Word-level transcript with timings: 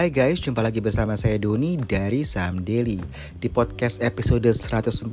Hai 0.00 0.08
guys, 0.08 0.40
jumpa 0.40 0.64
lagi 0.64 0.80
bersama 0.80 1.12
saya 1.12 1.36
Doni 1.36 1.76
dari 1.76 2.24
Saham 2.24 2.64
Daily. 2.64 2.96
Di 3.36 3.52
podcast 3.52 4.00
episode 4.00 4.48
142 4.48 5.04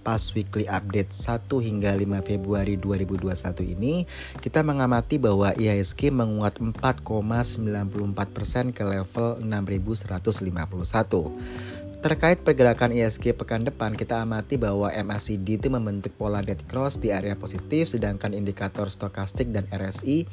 pas 0.00 0.22
weekly 0.32 0.64
update 0.64 1.12
1 1.12 1.44
hingga 1.60 1.92
5 1.92 2.24
Februari 2.24 2.80
2021 2.80 3.76
ini 3.76 4.08
Kita 4.40 4.64
mengamati 4.64 5.20
bahwa 5.20 5.52
IHSG 5.52 6.16
menguat 6.16 6.56
4,94% 6.56 8.72
ke 8.72 8.88
level 8.88 9.44
6151 9.44 11.75
Terkait 11.96 12.36
pergerakan 12.44 12.92
ISG 12.92 13.32
pekan 13.32 13.64
depan, 13.64 13.96
kita 13.96 14.20
amati 14.20 14.60
bahwa 14.60 14.92
MACD 14.92 15.56
itu 15.56 15.72
membentuk 15.72 16.12
pola 16.20 16.44
dead 16.44 16.60
cross 16.68 17.00
di 17.00 17.08
area 17.08 17.32
positif, 17.40 17.88
sedangkan 17.88 18.36
indikator 18.36 18.92
stokastik 18.92 19.48
dan 19.48 19.64
RSI 19.72 20.28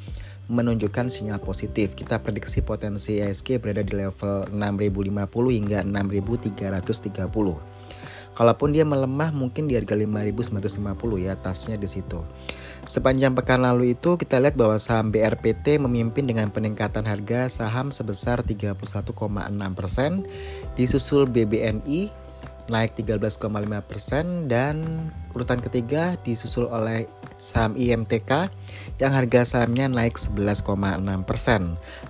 menunjukkan 0.52 1.08
sinyal 1.08 1.40
positif. 1.40 1.96
Kita 1.96 2.20
prediksi 2.20 2.60
potensi 2.60 3.16
ISG 3.16 3.64
berada 3.64 3.80
di 3.80 3.96
level 3.96 4.52
6050 4.52 5.56
hingga 5.56 5.80
6330. 5.88 7.32
Kalaupun 8.34 8.74
dia 8.74 8.84
melemah 8.84 9.32
mungkin 9.32 9.64
di 9.64 9.78
harga 9.78 9.96
5950 9.96 11.24
ya 11.24 11.32
atasnya 11.32 11.80
di 11.80 11.88
situ. 11.88 12.20
Sepanjang 12.84 13.32
pekan 13.32 13.64
lalu 13.64 13.96
itu 13.96 14.20
kita 14.20 14.36
lihat 14.36 14.60
bahwa 14.60 14.76
saham 14.76 15.08
BRPT 15.08 15.80
memimpin 15.80 16.28
dengan 16.28 16.52
peningkatan 16.52 17.08
harga 17.08 17.48
saham 17.48 17.88
sebesar 17.88 18.44
31,6%, 18.44 18.76
disusul 20.76 21.24
BBNI 21.24 22.23
naik 22.68 22.96
13,5% 22.96 24.48
dan 24.48 25.08
urutan 25.34 25.60
ketiga 25.60 26.16
disusul 26.22 26.70
oleh 26.70 27.10
saham 27.36 27.74
IMTK 27.74 28.48
yang 29.02 29.12
harga 29.12 29.42
sahamnya 29.44 29.90
naik 29.90 30.14
11,6%. 30.16 31.02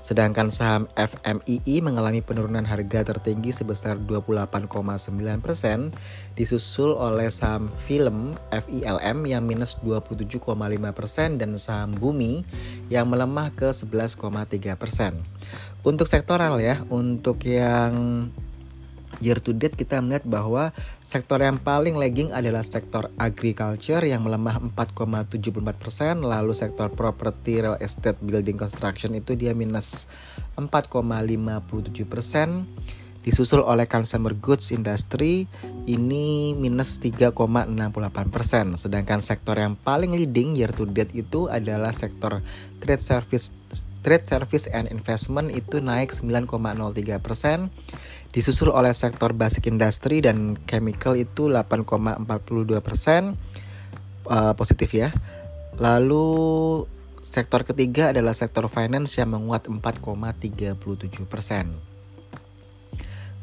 Sedangkan 0.05 0.53
saham 0.53 0.85
FMII 0.95 1.81
mengalami 1.81 2.21
penurunan 2.21 2.63
harga 2.63 3.09
tertinggi 3.09 3.51
sebesar 3.51 3.97
28,9% 4.05 4.77
disusul 6.37 6.93
oleh 6.95 7.33
saham 7.33 7.73
film 7.73 8.37
FILM 8.53 9.19
yang 9.25 9.49
minus 9.49 9.81
27,5% 9.81 11.41
dan 11.41 11.57
saham 11.57 11.97
Bumi 11.97 12.45
yang 12.93 13.09
melemah 13.09 13.51
ke 13.57 13.73
11,3%. 13.73 15.17
Untuk 15.85 16.09
sektoral 16.09 16.61
ya, 16.61 16.81
untuk 16.89 17.45
yang 17.45 18.29
year 19.21 19.39
to 19.39 19.55
date 19.55 19.79
kita 19.79 20.03
melihat 20.03 20.27
bahwa 20.27 20.75
sektor 21.03 21.39
yang 21.39 21.59
paling 21.61 21.99
lagging 21.99 22.33
adalah 22.33 22.65
sektor 22.65 23.11
agriculture 23.21 24.03
yang 24.03 24.25
melemah 24.25 24.59
4,74%, 24.75 26.25
lalu 26.25 26.53
sektor 26.57 26.89
property, 26.91 27.61
real 27.63 27.77
estate, 27.79 28.19
building 28.25 28.59
construction 28.59 29.15
itu 29.15 29.37
dia 29.37 29.55
minus 29.55 30.09
4,57%. 30.57 33.04
Disusul 33.25 33.65
oleh 33.65 33.89
consumer 33.89 34.37
goods 34.37 34.69
industry 34.69 35.49
ini 35.89 36.53
minus 36.53 37.01
3,68%. 37.01 37.73
Sedangkan 38.77 39.25
sektor 39.25 39.57
yang 39.57 39.81
paling 39.81 40.13
leading 40.13 40.53
year 40.53 40.69
to 40.69 40.85
date 40.85 41.17
itu 41.17 41.49
adalah 41.49 41.97
sektor 41.97 42.45
trade 42.85 43.01
service 43.01 43.57
trade 44.05 44.29
service 44.29 44.69
and 44.69 44.93
investment 44.93 45.49
itu 45.49 45.81
naik 45.81 46.13
9,03% 46.13 47.73
disusul 48.37 48.69
oleh 48.69 48.93
sektor 48.93 49.33
basic 49.33 49.73
industry 49.73 50.21
dan 50.21 50.61
chemical 50.69 51.17
itu 51.17 51.49
8,42% 51.49 52.29
uh, 54.29 54.53
positif 54.53 54.93
ya. 54.93 55.09
Lalu 55.81 56.29
sektor 57.25 57.65
ketiga 57.65 58.13
adalah 58.13 58.37
sektor 58.37 58.69
finance 58.69 59.17
yang 59.17 59.33
menguat 59.33 59.73
4,37%. 59.73 61.94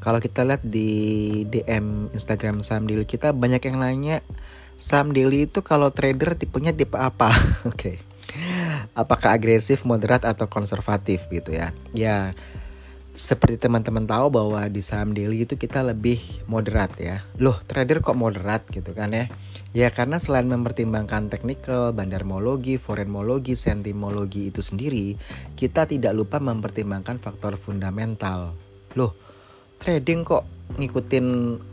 Kalau 0.01 0.17
kita 0.17 0.41
lihat 0.41 0.65
di 0.65 0.89
DM 1.45 2.09
Instagram 2.09 2.65
Sam 2.65 2.89
Daily 2.89 3.05
kita 3.05 3.37
banyak 3.37 3.61
yang 3.69 3.77
nanya 3.77 4.25
Sam 4.81 5.13
Daily 5.13 5.45
itu 5.45 5.61
kalau 5.61 5.93
trader 5.93 6.33
tipenya 6.33 6.73
tipe 6.73 6.97
apa? 6.97 7.29
Oke. 7.69 7.69
okay. 7.69 7.95
Apakah 8.97 9.37
agresif, 9.37 9.85
moderat 9.87 10.27
atau 10.27 10.51
konservatif 10.51 11.27
gitu 11.31 11.51
ya? 11.51 11.71
Ya, 11.91 12.35
seperti 13.11 13.59
teman-teman 13.59 14.07
tahu 14.07 14.31
bahwa 14.31 14.63
di 14.71 14.79
saham 14.79 15.11
daily 15.11 15.43
itu 15.43 15.59
kita 15.59 15.83
lebih 15.83 16.19
moderat 16.47 16.95
ya. 16.95 17.19
Loh, 17.43 17.59
trader 17.67 17.99
kok 17.99 18.15
moderat 18.15 18.63
gitu 18.71 18.95
kan 18.95 19.11
ya? 19.11 19.27
Ya 19.75 19.91
karena 19.91 20.19
selain 20.19 20.47
mempertimbangkan 20.47 21.27
teknikal, 21.27 21.91
bandarmologi, 21.91 22.79
forenmologi, 22.79 23.55
sentimologi 23.55 24.51
itu 24.51 24.63
sendiri, 24.63 25.19
kita 25.59 25.87
tidak 25.87 26.15
lupa 26.15 26.39
mempertimbangkan 26.39 27.19
faktor 27.19 27.59
fundamental. 27.59 28.55
Loh, 28.95 29.15
trading 29.81 30.21
kok 30.21 30.45
ngikutin 30.77 31.25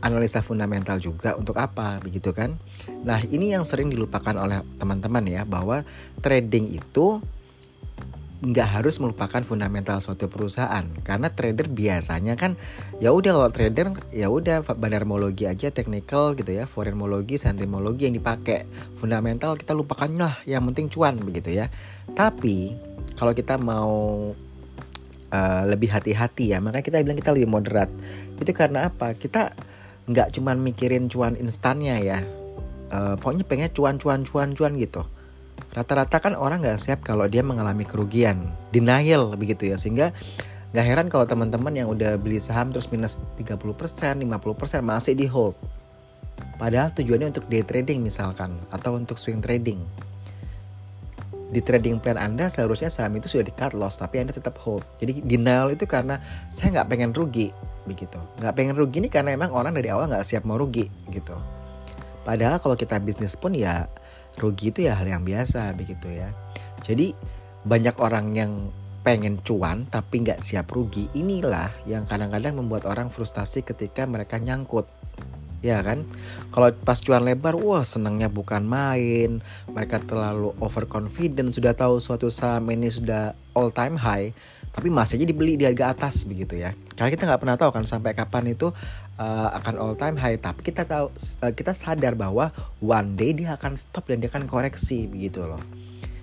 analisa 0.03 0.43
fundamental 0.43 0.97
juga 0.99 1.37
untuk 1.37 1.55
apa 1.61 2.01
begitu 2.03 2.33
kan? 2.35 2.57
Nah, 3.05 3.21
ini 3.29 3.53
yang 3.53 3.63
sering 3.63 3.93
dilupakan 3.93 4.35
oleh 4.35 4.65
teman-teman 4.81 5.23
ya 5.29 5.45
bahwa 5.45 5.85
trading 6.19 6.73
itu 6.75 7.21
nggak 8.39 8.79
harus 8.79 9.03
melupakan 9.03 9.43
fundamental 9.43 9.99
suatu 9.99 10.31
perusahaan. 10.31 10.83
Karena 11.03 11.27
trader 11.31 11.67
biasanya 11.67 12.39
kan 12.39 12.55
ya 13.03 13.11
udah 13.11 13.35
kalau 13.35 13.51
trader 13.51 13.87
ya 14.15 14.31
udah 14.31 14.63
bandarmologi 14.63 15.43
aja 15.43 15.71
technical 15.75 16.39
gitu 16.39 16.55
ya 16.55 16.63
forenmologi 16.63 17.35
sentimologi 17.35 18.07
yang 18.07 18.15
dipakai. 18.15 18.63
Fundamental 18.95 19.59
kita 19.59 19.75
lupakan 19.75 20.07
lah 20.15 20.35
yang 20.47 20.63
penting 20.71 20.87
cuan 20.87 21.19
begitu 21.19 21.51
ya. 21.51 21.67
Tapi 22.15 22.75
kalau 23.19 23.35
kita 23.35 23.59
mau 23.59 24.31
uh, 25.33 25.63
lebih 25.65 25.89
hati-hati 25.89 26.53
ya. 26.53 26.59
Maka 26.61 26.81
kita 26.85 27.01
bilang 27.01 27.17
kita 27.17 27.33
lebih 27.33 27.49
moderat. 27.49 27.89
Itu 28.37 28.51
karena 28.53 28.89
apa? 28.89 29.13
Kita 29.15 29.53
nggak 30.09 30.37
cuman 30.37 30.57
mikirin 30.61 31.07
cuan 31.07 31.37
instannya 31.37 31.95
ya. 32.01 32.19
Uh, 32.89 33.13
pokoknya 33.21 33.45
pengen 33.45 33.69
cuan 33.73 33.95
cuan 34.01 34.25
cuan 34.25 34.57
cuan 34.57 34.73
gitu. 34.77 35.05
Rata-rata 35.69 36.17
kan 36.17 36.33
orang 36.33 36.65
nggak 36.65 36.81
siap 36.81 36.99
kalau 37.05 37.29
dia 37.29 37.45
mengalami 37.45 37.85
kerugian. 37.85 38.49
Denial 38.73 39.37
begitu 39.37 39.69
ya. 39.69 39.77
Sehingga 39.77 40.09
nggak 40.73 40.85
heran 40.85 41.07
kalau 41.09 41.25
teman-teman 41.25 41.73
yang 41.73 41.87
udah 41.89 42.17
beli 42.17 42.41
saham 42.41 42.73
terus 42.73 42.89
minus 42.89 43.21
30% 43.37 43.57
50% 44.17 44.25
masih 44.81 45.13
di 45.13 45.29
hold. 45.29 45.57
Padahal 46.59 46.91
tujuannya 46.91 47.31
untuk 47.31 47.47
day 47.47 47.63
trading 47.63 48.03
misalkan 48.03 48.57
atau 48.73 48.97
untuk 48.97 49.15
swing 49.15 49.39
trading 49.39 49.79
di 51.49 51.65
trading 51.65 51.97
plan 51.97 52.15
Anda 52.15 52.45
seharusnya 52.47 52.93
saham 52.93 53.17
itu 53.17 53.25
sudah 53.25 53.45
di 53.45 53.53
cut 53.53 53.73
loss 53.73 53.97
tapi 53.97 54.21
Anda 54.21 54.33
tetap 54.33 54.61
hold. 54.61 54.85
Jadi 55.01 55.25
denial 55.25 55.73
itu 55.73 55.89
karena 55.89 56.21
saya 56.53 56.79
nggak 56.79 56.87
pengen 56.93 57.11
rugi 57.11 57.49
begitu. 57.89 58.21
Nggak 58.37 58.53
pengen 58.53 58.75
rugi 58.77 59.01
ini 59.01 59.09
karena 59.09 59.33
emang 59.33 59.49
orang 59.49 59.73
dari 59.73 59.89
awal 59.89 60.05
nggak 60.05 60.25
siap 60.25 60.45
mau 60.45 60.61
rugi 60.61 60.85
gitu. 61.09 61.33
Padahal 62.21 62.61
kalau 62.61 62.77
kita 62.77 63.01
bisnis 63.01 63.33
pun 63.33 63.57
ya 63.57 63.89
rugi 64.37 64.69
itu 64.69 64.85
ya 64.85 64.93
hal 64.93 65.09
yang 65.09 65.25
biasa 65.25 65.73
begitu 65.73 66.13
ya. 66.13 66.29
Jadi 66.85 67.17
banyak 67.65 67.97
orang 67.97 68.37
yang 68.37 68.51
pengen 69.01 69.41
cuan 69.41 69.87
tapi 69.89 70.21
nggak 70.21 70.43
siap 70.43 70.69
rugi 70.69 71.09
inilah 71.17 71.71
yang 71.89 72.05
kadang-kadang 72.05 72.59
membuat 72.59 72.85
orang 72.85 73.09
frustasi 73.09 73.65
ketika 73.65 74.05
mereka 74.05 74.37
nyangkut 74.37 74.85
ya 75.59 75.83
kan? 75.83 76.07
Kalau 76.51 76.71
pas 76.83 76.99
cuan 76.99 77.23
lebar 77.23 77.55
wah 77.59 77.83
senangnya 77.83 78.31
bukan 78.31 78.63
main. 78.65 79.43
Mereka 79.69 80.05
terlalu 80.07 80.55
overconfident 80.63 81.51
sudah 81.55 81.75
tahu 81.75 81.99
suatu 81.99 82.31
saham 82.31 82.71
ini 82.73 82.87
sudah 82.87 83.37
all 83.53 83.69
time 83.73 83.99
high 83.99 84.31
tapi 84.69 84.93
masih 84.93 85.17
aja 85.19 85.25
dibeli 85.25 85.57
di 85.57 85.65
harga 85.65 85.91
atas 85.91 86.23
begitu 86.23 86.55
ya. 86.55 86.71
Karena 86.93 87.09
kita 87.09 87.23
nggak 87.25 87.41
pernah 87.41 87.57
tahu 87.57 87.71
kan 87.73 87.83
sampai 87.89 88.13
kapan 88.13 88.53
itu 88.53 88.69
uh, 89.17 89.49
akan 89.59 89.75
all 89.81 89.95
time 89.97 90.15
high. 90.15 90.37
Tapi 90.37 90.61
kita 90.61 90.85
tahu 90.85 91.09
uh, 91.11 91.51
kita 91.51 91.73
sadar 91.73 92.13
bahwa 92.13 92.53
one 92.79 93.17
day 93.17 93.33
dia 93.33 93.57
akan 93.57 93.75
stop 93.75 94.05
dan 94.07 94.21
dia 94.21 94.29
akan 94.29 94.45
koreksi 94.45 95.09
begitu 95.09 95.43
loh. 95.43 95.59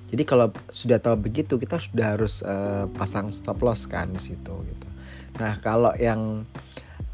Jadi 0.07 0.23
kalau 0.23 0.55
sudah 0.71 1.03
tahu 1.03 1.19
begitu 1.19 1.59
kita 1.59 1.83
sudah 1.83 2.15
harus 2.15 2.41
uh, 2.47 2.87
pasang 2.95 3.35
stop 3.35 3.59
loss 3.67 3.91
kan 3.91 4.15
di 4.15 4.23
situ 4.23 4.55
gitu. 4.63 4.89
Nah 5.43 5.59
kalau 5.59 5.91
yang 5.99 6.47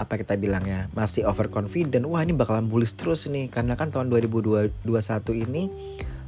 apa 0.02 0.19
kita 0.19 0.34
bilangnya 0.34 0.90
masih 0.93 1.25
overconfident. 1.25 2.04
Wah 2.04 2.20
ini 2.26 2.34
bakalan 2.34 2.66
bullish 2.66 2.99
terus 2.99 3.31
nih. 3.31 3.49
Karena 3.49 3.78
kan 3.78 3.94
tahun 3.94 4.10
2021 4.10 4.82
ini 5.34 5.70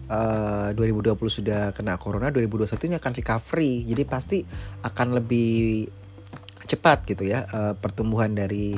uh, 0.08 0.70
2020 0.72 1.18
sudah 1.28 1.74
kena 1.74 1.98
corona 1.98 2.30
2021 2.30 2.88
ini 2.88 2.96
akan 2.96 3.12
recovery. 3.18 3.74
Jadi 3.84 4.02
pasti 4.06 4.38
akan 4.86 5.08
lebih 5.18 5.88
cepat 6.64 7.04
gitu 7.04 7.28
ya 7.28 7.44
uh, 7.44 7.74
pertumbuhan 7.76 8.32
dari 8.32 8.72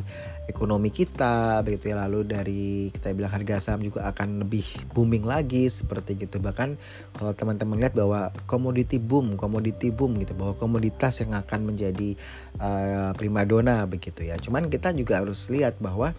ekonomi 0.46 0.94
kita 0.94 1.60
begitu 1.66 1.92
ya. 1.92 2.02
Lalu 2.06 2.20
dari 2.26 2.64
kita 2.94 3.12
bilang 3.12 3.34
harga 3.34 3.60
saham 3.60 3.82
juga 3.84 4.06
akan 4.08 4.46
lebih 4.46 4.64
booming 4.94 5.26
lagi 5.26 5.66
seperti 5.68 6.16
gitu. 6.16 6.38
Bahkan 6.38 6.78
kalau 7.18 7.32
teman-teman 7.34 7.82
lihat 7.82 7.94
bahwa 7.94 8.30
komoditi 8.46 8.96
boom 9.02 9.34
komoditi 9.34 9.90
boom 9.90 10.16
gitu 10.22 10.32
bahwa 10.38 10.54
komoditas 10.56 11.20
yang 11.22 11.34
akan 11.34 11.74
menjadi 11.74 12.14
uh, 12.62 13.10
primadona 13.14 13.84
begitu 13.84 14.26
ya. 14.26 14.38
Cuman 14.38 14.70
kita 14.72 14.94
juga 14.94 15.20
harus 15.20 15.50
lihat 15.50 15.78
bahwa 15.82 16.14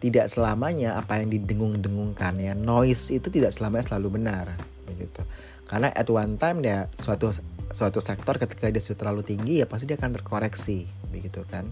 tidak 0.00 0.32
selamanya 0.32 0.96
apa 0.96 1.20
yang 1.20 1.28
didengung-dengungkan 1.28 2.40
ya. 2.40 2.56
Noise 2.56 3.20
itu 3.20 3.28
tidak 3.28 3.52
selamanya 3.52 3.92
selalu 3.92 4.20
benar 4.20 4.56
begitu. 4.88 5.20
Karena 5.68 5.92
at 5.92 6.08
one 6.08 6.34
time 6.40 6.64
ya 6.64 6.88
suatu 6.96 7.30
suatu 7.70 8.02
sektor 8.02 8.34
ketika 8.36 8.66
dia 8.68 8.82
sudah 8.82 8.98
terlalu 9.06 9.22
tinggi 9.22 9.62
ya 9.62 9.66
pasti 9.66 9.86
dia 9.86 9.94
akan 9.94 10.18
terkoreksi 10.18 10.90
begitu 11.10 11.42
kan. 11.46 11.66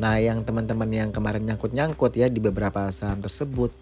Nah, 0.00 0.16
yang 0.20 0.44
teman-teman 0.44 0.88
yang 0.88 1.10
kemarin 1.12 1.44
nyangkut-nyangkut 1.44 2.16
ya 2.16 2.28
di 2.28 2.40
beberapa 2.40 2.88
saham 2.92 3.20
tersebut 3.20 3.72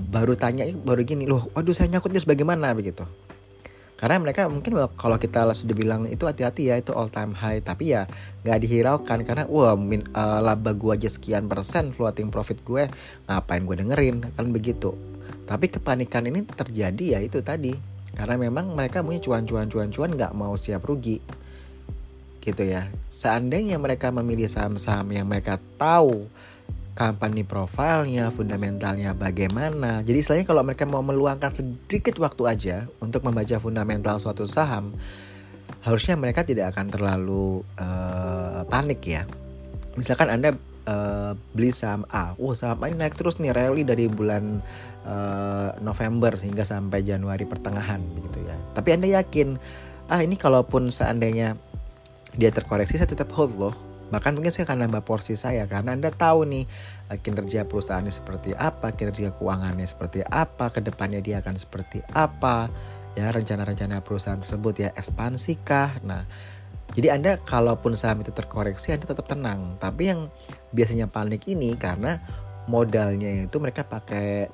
baru 0.00 0.32
tanya 0.36 0.64
baru 0.72 1.04
gini 1.04 1.28
loh, 1.28 1.52
waduh 1.52 1.76
saya 1.76 1.92
nyangkut 1.92 2.12
terus 2.16 2.28
bagaimana 2.28 2.72
begitu. 2.72 3.04
Karena 4.00 4.16
mereka 4.16 4.48
mungkin 4.48 4.80
kalau 4.96 5.20
kita 5.20 5.44
sudah 5.52 5.76
bilang 5.76 6.08
itu 6.08 6.24
hati-hati 6.24 6.72
ya 6.72 6.80
itu 6.80 6.96
all 6.96 7.12
time 7.12 7.36
high 7.36 7.60
tapi 7.60 7.92
ya 7.92 8.08
nggak 8.48 8.58
dihiraukan 8.64 9.18
karena 9.28 9.44
wah 9.44 9.76
min, 9.76 10.00
uh, 10.16 10.40
laba 10.40 10.72
gue 10.72 10.96
aja 10.96 11.12
sekian 11.12 11.52
persen 11.52 11.92
floating 11.92 12.32
profit 12.32 12.64
gue 12.64 12.88
ngapain 13.28 13.60
gue 13.60 13.76
dengerin 13.76 14.32
kan 14.32 14.48
begitu. 14.48 14.96
Tapi 15.44 15.68
kepanikan 15.68 16.24
ini 16.24 16.48
terjadi 16.48 17.04
ya 17.04 17.20
itu 17.20 17.44
tadi 17.44 17.76
karena 18.14 18.36
memang 18.36 18.74
mereka 18.74 19.04
punya 19.04 19.22
cuan-cuan 19.22 19.70
cuan-cuan 19.70 20.10
nggak 20.14 20.32
mau 20.34 20.54
siap 20.58 20.82
rugi 20.86 21.20
gitu 22.40 22.62
ya. 22.64 22.88
Seandainya 23.12 23.76
mereka 23.76 24.08
memilih 24.08 24.48
saham-saham 24.48 25.12
yang 25.12 25.28
mereka 25.28 25.60
tahu 25.76 26.26
company 26.96 27.44
profilnya, 27.46 28.28
fundamentalnya 28.32 29.16
bagaimana. 29.16 30.04
Jadi 30.04 30.18
istilahnya 30.20 30.46
kalau 30.48 30.62
mereka 30.64 30.84
mau 30.88 31.04
meluangkan 31.04 31.52
sedikit 31.52 32.16
waktu 32.20 32.42
aja 32.48 32.76
untuk 33.00 33.24
membaca 33.24 33.56
fundamental 33.60 34.16
suatu 34.20 34.44
saham, 34.44 34.92
harusnya 35.80 36.16
mereka 36.16 36.44
tidak 36.44 36.76
akan 36.76 36.92
terlalu 36.92 37.64
uh, 37.80 38.64
panik 38.68 39.00
ya. 39.04 39.24
Misalkan 39.96 40.28
Anda 40.28 40.56
uh, 40.88 41.32
beli 41.56 41.72
saham 41.72 42.04
A, 42.12 42.36
oh 42.36 42.52
saham 42.52 42.84
A 42.84 42.92
ini 42.92 43.00
naik 43.00 43.16
terus 43.16 43.40
nih 43.40 43.52
rally 43.52 43.84
dari 43.84 44.04
bulan 44.08 44.60
uh, 45.06 45.76
November 45.80 46.34
sehingga 46.36 46.66
sampai 46.66 47.04
Januari 47.04 47.44
pertengahan 47.44 48.00
begitu 48.16 48.44
ya. 48.44 48.56
Tapi 48.74 48.88
Anda 48.96 49.20
yakin, 49.20 49.56
ah 50.12 50.20
ini 50.20 50.34
kalaupun 50.34 50.88
seandainya 50.92 51.56
dia 52.34 52.50
terkoreksi 52.54 52.98
saya 52.98 53.10
tetap 53.10 53.30
hold 53.34 53.58
loh 53.58 53.74
Bahkan 54.10 54.34
mungkin 54.34 54.50
saya 54.50 54.66
akan 54.66 54.86
nambah 54.86 55.06
porsi 55.06 55.38
saya 55.38 55.64
karena 55.70 55.94
Anda 55.94 56.10
tahu 56.10 56.42
nih 56.50 56.66
eh, 57.14 57.18
kinerja 57.22 57.64
perusahaannya 57.70 58.10
seperti 58.10 58.50
apa, 58.58 58.90
kinerja 58.90 59.30
keuangannya 59.38 59.86
seperti 59.86 60.26
apa, 60.26 60.68
ke 60.74 60.82
depannya 60.82 61.22
dia 61.22 61.38
akan 61.38 61.54
seperti 61.54 62.02
apa, 62.10 62.66
ya 63.14 63.30
rencana-rencana 63.30 64.02
perusahaan 64.02 64.42
tersebut 64.42 64.74
ya 64.82 64.88
ekspansi 64.98 65.62
kah. 65.62 65.94
Nah, 66.02 66.26
jadi 66.98 67.14
Anda 67.14 67.38
kalaupun 67.38 67.94
saham 67.94 68.26
itu 68.26 68.34
terkoreksi 68.34 68.98
Anda 68.98 69.06
tetap 69.06 69.30
tenang. 69.30 69.78
Tapi 69.78 70.10
yang 70.10 70.26
biasanya 70.74 71.06
panik 71.06 71.46
ini 71.46 71.78
karena 71.78 72.18
modalnya 72.66 73.46
itu 73.46 73.56
mereka 73.62 73.86
pakai 73.86 74.50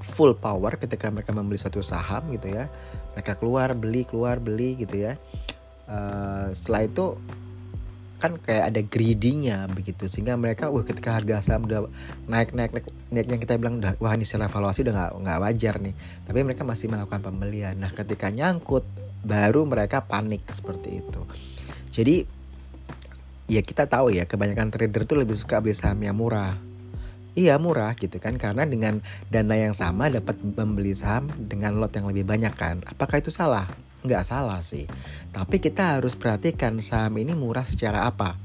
full 0.00 0.32
power 0.32 0.80
ketika 0.80 1.12
mereka 1.12 1.30
membeli 1.30 1.60
suatu 1.60 1.84
saham 1.84 2.32
gitu 2.32 2.48
ya. 2.48 2.66
Mereka 3.14 3.36
keluar 3.36 3.76
beli 3.76 4.08
keluar 4.08 4.40
beli 4.40 4.80
gitu 4.80 4.96
ya. 4.96 5.20
Uh, 5.86 6.48
setelah 6.56 6.88
itu 6.88 7.06
kan 8.20 8.36
kayak 8.36 8.64
ada 8.72 8.80
greedy-nya 8.84 9.68
begitu. 9.72 10.08
Sehingga 10.08 10.36
mereka 10.36 10.72
wah 10.72 10.84
ketika 10.84 11.16
harga 11.16 11.44
saham 11.44 11.68
udah 11.68 11.88
naik 12.28 12.52
naik 12.56 12.72
naik 12.72 12.86
naiknya 13.12 13.38
kita 13.40 13.54
bilang 13.60 13.80
udah 13.80 13.96
wah 14.00 14.12
ini 14.16 14.24
secara 14.24 14.48
evaluasi 14.48 14.84
udah 14.88 14.94
nggak 14.96 15.12
nggak 15.24 15.38
wajar 15.44 15.74
nih. 15.80 15.94
Tapi 16.24 16.38
mereka 16.44 16.62
masih 16.64 16.88
melakukan 16.88 17.20
pembelian. 17.20 17.76
Nah 17.76 17.92
ketika 17.92 18.32
nyangkut 18.32 18.84
baru 19.20 19.68
mereka 19.68 20.04
panik 20.04 20.48
seperti 20.48 21.04
itu. 21.04 21.20
Jadi 21.92 22.24
ya 23.50 23.60
kita 23.60 23.84
tahu 23.84 24.14
ya 24.14 24.24
kebanyakan 24.24 24.72
trader 24.72 25.02
tuh 25.04 25.20
lebih 25.20 25.36
suka 25.36 25.58
beli 25.60 25.74
saham 25.74 26.00
yang 26.00 26.14
murah 26.14 26.69
Iya 27.38 27.58
murah 27.62 27.94
gitu 27.94 28.18
kan 28.18 28.34
karena 28.36 28.66
dengan 28.66 29.04
dana 29.30 29.54
yang 29.54 29.74
sama 29.76 30.10
dapat 30.10 30.38
membeli 30.42 30.94
saham 30.94 31.30
dengan 31.36 31.78
lot 31.78 31.94
yang 31.94 32.10
lebih 32.10 32.26
banyak 32.26 32.54
kan. 32.58 32.82
Apakah 32.90 33.22
itu 33.22 33.30
salah? 33.30 33.70
nggak 34.04 34.24
salah 34.24 34.60
sih. 34.64 34.88
Tapi 35.32 35.60
kita 35.60 36.00
harus 36.00 36.16
perhatikan 36.16 36.80
saham 36.80 37.20
ini 37.20 37.36
murah 37.36 37.64
secara 37.68 38.08
apa. 38.08 38.36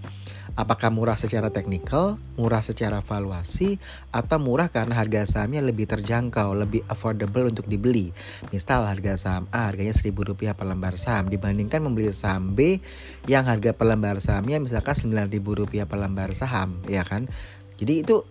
Apakah 0.56 0.88
murah 0.88 1.20
secara 1.20 1.52
teknikal, 1.52 2.16
murah 2.40 2.64
secara 2.64 3.04
valuasi, 3.04 3.76
atau 4.16 4.40
murah 4.40 4.72
karena 4.72 4.96
harga 4.96 5.28
sahamnya 5.28 5.60
lebih 5.60 5.84
terjangkau, 5.84 6.56
lebih 6.56 6.80
affordable 6.88 7.52
untuk 7.52 7.68
dibeli. 7.68 8.16
Misal 8.56 8.88
harga 8.88 9.20
saham 9.20 9.52
A 9.52 9.68
harganya 9.68 9.92
seribu 9.92 10.24
rupiah 10.24 10.56
per 10.56 10.72
lembar 10.72 10.96
saham 10.96 11.28
dibandingkan 11.28 11.84
membeli 11.84 12.16
saham 12.16 12.56
B 12.56 12.80
yang 13.28 13.52
harga 13.52 13.76
per 13.76 13.84
lembar 13.84 14.24
sahamnya 14.24 14.64
misalkan 14.64 14.96
sembilan 14.96 15.28
ribu 15.28 15.60
rupiah 15.60 15.84
per 15.84 16.00
lembar 16.00 16.32
saham, 16.32 16.80
ya 16.88 17.04
kan? 17.04 17.28
Jadi 17.76 18.08
itu 18.08 18.24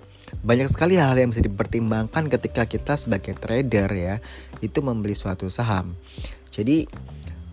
banyak 0.43 0.69
sekali 0.73 0.99
hal 0.99 1.15
yang 1.15 1.31
bisa 1.31 1.45
dipertimbangkan 1.45 2.27
ketika 2.33 2.67
kita 2.67 2.99
sebagai 2.99 3.37
trader 3.39 3.91
ya 3.93 4.15
itu 4.65 4.81
membeli 4.81 5.15
suatu 5.15 5.47
saham. 5.53 5.95
Jadi 6.51 6.89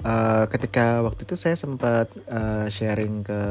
uh, 0.06 0.46
ketika 0.50 1.02
waktu 1.06 1.26
itu 1.26 1.36
saya 1.38 1.58
sempat 1.58 2.10
uh, 2.30 2.66
sharing 2.70 3.26
ke 3.26 3.42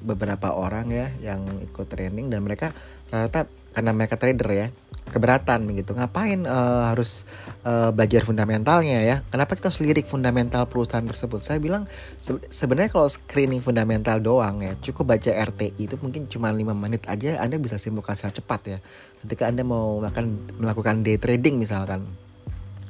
beberapa 0.00 0.56
orang 0.56 0.88
ya 0.92 1.08
yang 1.20 1.44
ikut 1.64 1.86
training 1.88 2.32
dan 2.32 2.44
mereka 2.44 2.72
rata 3.08 3.48
karena 3.72 3.90
mereka 3.94 4.18
trader 4.18 4.50
ya 4.50 4.68
keberatan 5.08 5.68
gitu 5.74 5.96
ngapain 5.96 6.44
uh, 6.44 6.92
harus 6.92 7.24
uh, 7.64 7.90
belajar 7.90 8.22
fundamentalnya 8.22 9.02
ya? 9.02 9.16
Kenapa 9.28 9.56
kita 9.56 9.72
harus 9.72 9.80
lirik 9.82 10.06
fundamental 10.06 10.68
perusahaan 10.68 11.04
tersebut? 11.04 11.40
Saya 11.40 11.58
bilang 11.58 11.88
se 12.20 12.36
sebenarnya 12.52 12.92
kalau 12.92 13.08
screening 13.08 13.64
fundamental 13.64 14.20
doang 14.20 14.62
ya 14.62 14.76
cukup 14.78 15.16
baca 15.16 15.30
RTI 15.32 15.88
itu 15.88 15.96
mungkin 15.98 16.28
cuma 16.30 16.52
lima 16.52 16.72
menit 16.76 17.04
aja 17.08 17.40
anda 17.40 17.58
bisa 17.58 17.80
simpulkan 17.80 18.14
secara 18.14 18.34
cepat 18.36 18.60
ya. 18.68 18.78
Ketika 19.24 19.48
anda 19.48 19.66
mau 19.66 19.98
melakukan 19.98 20.26
melakukan 20.60 20.94
day 21.02 21.16
trading 21.16 21.58
misalkan 21.58 22.06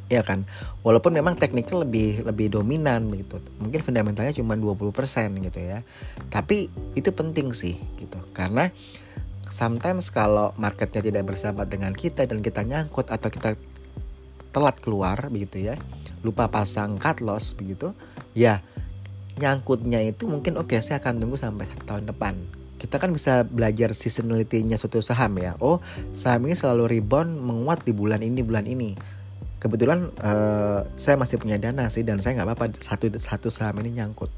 ya 0.09 0.25
kan? 0.25 0.49
Walaupun 0.83 1.13
memang 1.15 1.37
tekniknya 1.37 1.85
lebih 1.85 2.25
lebih 2.25 2.59
dominan 2.59 3.13
begitu. 3.13 3.39
Mungkin 3.61 3.81
fundamentalnya 3.85 4.33
cuma 4.35 4.57
20% 4.57 4.93
gitu 5.45 5.61
ya. 5.61 5.85
Tapi 6.33 6.73
itu 6.97 7.11
penting 7.13 7.53
sih 7.53 7.77
gitu. 8.01 8.19
Karena 8.33 8.73
sometimes 9.49 10.13
kalau 10.13 10.55
marketnya 10.61 11.01
tidak 11.01 11.25
bersahabat 11.29 11.67
dengan 11.69 11.93
kita 11.97 12.25
dan 12.29 12.45
kita 12.45 12.63
nyangkut 12.63 13.09
atau 13.09 13.29
kita 13.33 13.57
telat 14.53 14.77
keluar 14.81 15.29
begitu 15.29 15.73
ya 15.73 15.77
lupa 16.25 16.49
pasang 16.49 16.97
cut 16.97 17.21
loss 17.21 17.55
begitu 17.55 17.93
ya 18.33 18.65
nyangkutnya 19.39 20.03
itu 20.03 20.27
mungkin 20.27 20.59
oke 20.59 20.75
okay, 20.75 20.83
saya 20.83 20.99
akan 20.99 21.23
tunggu 21.23 21.39
sampai 21.39 21.65
satu 21.71 21.85
tahun 21.87 22.05
depan. 22.11 22.35
Kita 22.79 23.03
kan 23.03 23.11
bisa 23.11 23.43
belajar 23.43 23.91
seasonality-nya 23.91 24.79
suatu 24.79 25.03
saham 25.03 25.35
ya. 25.39 25.59
Oh 25.59 25.83
saham 26.15 26.47
ini 26.47 26.55
selalu 26.55 26.99
rebound 26.99 27.39
menguat 27.39 27.83
di 27.87 27.95
bulan 27.95 28.23
ini 28.23 28.43
bulan 28.43 28.67
ini. 28.67 28.95
Kebetulan 29.59 30.15
uh, 30.23 30.87
saya 30.95 31.19
masih 31.19 31.39
punya 31.43 31.59
dana 31.59 31.91
sih 31.91 32.07
dan 32.07 32.23
saya 32.23 32.39
nggak 32.39 32.55
apa-apa 32.55 32.67
satu 32.79 33.11
satu 33.19 33.51
saham 33.51 33.83
ini 33.83 33.99
nyangkut 34.03 34.31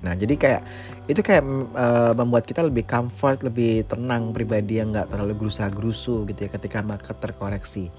nah 0.00 0.16
jadi 0.16 0.34
kayak 0.36 0.62
itu 1.10 1.26
kayak 1.26 1.42
uh, 1.74 2.14
membuat 2.14 2.46
kita 2.46 2.62
lebih 2.62 2.86
comfort 2.86 3.42
lebih 3.42 3.82
tenang 3.90 4.30
pribadi 4.30 4.78
yang 4.78 4.94
nggak 4.94 5.10
terlalu 5.10 5.34
gerusa 5.34 5.66
gerusu 5.66 6.22
gitu 6.30 6.46
ya 6.46 6.50
ketika 6.54 6.86
market 6.86 7.18
terkoreksi. 7.18 7.90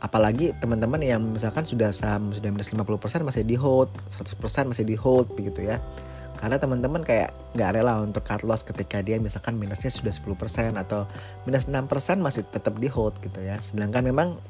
Apalagi 0.00 0.56
teman-teman 0.56 1.00
yang 1.04 1.20
misalkan 1.20 1.68
sudah 1.68 1.92
saham 1.92 2.32
sudah 2.32 2.48
minus 2.48 2.72
50% 2.72 3.20
masih 3.20 3.44
di 3.44 3.56
hold 3.56 3.92
100% 4.08 4.72
masih 4.72 4.84
di 4.88 4.96
hold 4.96 5.28
begitu 5.36 5.68
ya. 5.68 5.76
Karena 6.40 6.56
teman-teman 6.56 7.04
kayak 7.04 7.32
nggak 7.52 7.70
rela 7.80 8.00
untuk 8.00 8.24
cut 8.24 8.44
loss 8.44 8.64
ketika 8.64 9.00
dia 9.00 9.20
misalkan 9.20 9.60
minusnya 9.60 9.92
sudah 9.92 10.12
10% 10.12 10.76
atau 10.76 11.04
minus 11.44 11.68
6% 11.68 11.84
masih 12.16 12.48
tetap 12.48 12.76
di 12.80 12.88
hold 12.88 13.20
gitu 13.20 13.44
ya. 13.44 13.60
Sedangkan 13.60 14.04
memang 14.04 14.40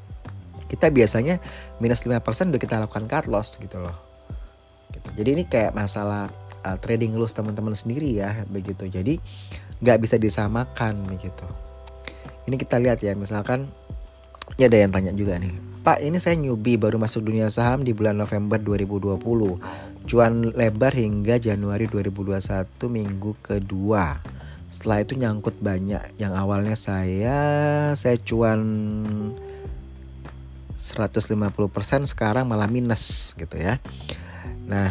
kita 0.70 0.90
biasanya 0.90 1.42
minus 1.82 2.06
5% 2.06 2.14
udah 2.54 2.62
kita 2.62 2.78
lakukan 2.78 3.06
cut 3.10 3.26
loss 3.26 3.58
gitu 3.58 3.82
loh 3.82 4.15
gitu. 4.95 5.09
jadi 5.16 5.28
ini 5.35 5.45
kayak 5.47 5.73
masalah 5.73 6.28
uh, 6.66 6.76
trading 6.83 7.14
loss 7.14 7.31
teman-teman 7.33 7.78
sendiri 7.78 8.19
ya 8.19 8.43
begitu. 8.50 8.90
Jadi 8.90 9.23
nggak 9.78 9.99
bisa 10.02 10.19
disamakan 10.19 11.07
begitu. 11.07 11.47
Ini 12.50 12.59
kita 12.59 12.83
lihat 12.83 12.99
ya 13.02 13.14
misalkan 13.14 13.71
ya 14.59 14.66
ada 14.66 14.78
yang 14.83 14.90
tanya 14.90 15.14
juga 15.14 15.38
nih. 15.38 15.55
Pak 15.87 16.02
ini 16.02 16.19
saya 16.19 16.35
newbie 16.35 16.75
baru 16.75 16.99
masuk 16.99 17.31
dunia 17.31 17.47
saham 17.47 17.87
di 17.87 17.95
bulan 17.95 18.19
November 18.19 18.59
2020 18.59 19.23
cuan 20.07 20.33
lebar 20.55 20.90
hingga 20.95 21.38
Januari 21.38 21.87
2021 21.87 22.66
minggu 22.90 23.38
kedua. 23.38 24.19
Setelah 24.66 25.07
itu 25.07 25.14
nyangkut 25.14 25.62
banyak. 25.62 26.19
Yang 26.19 26.33
awalnya 26.35 26.75
saya 26.75 27.38
saya 27.95 28.19
cuan 28.19 28.61
150% 30.75 31.31
sekarang 32.11 32.50
malah 32.50 32.66
minus 32.66 33.35
gitu 33.38 33.55
ya. 33.55 33.78
Nah, 34.66 34.90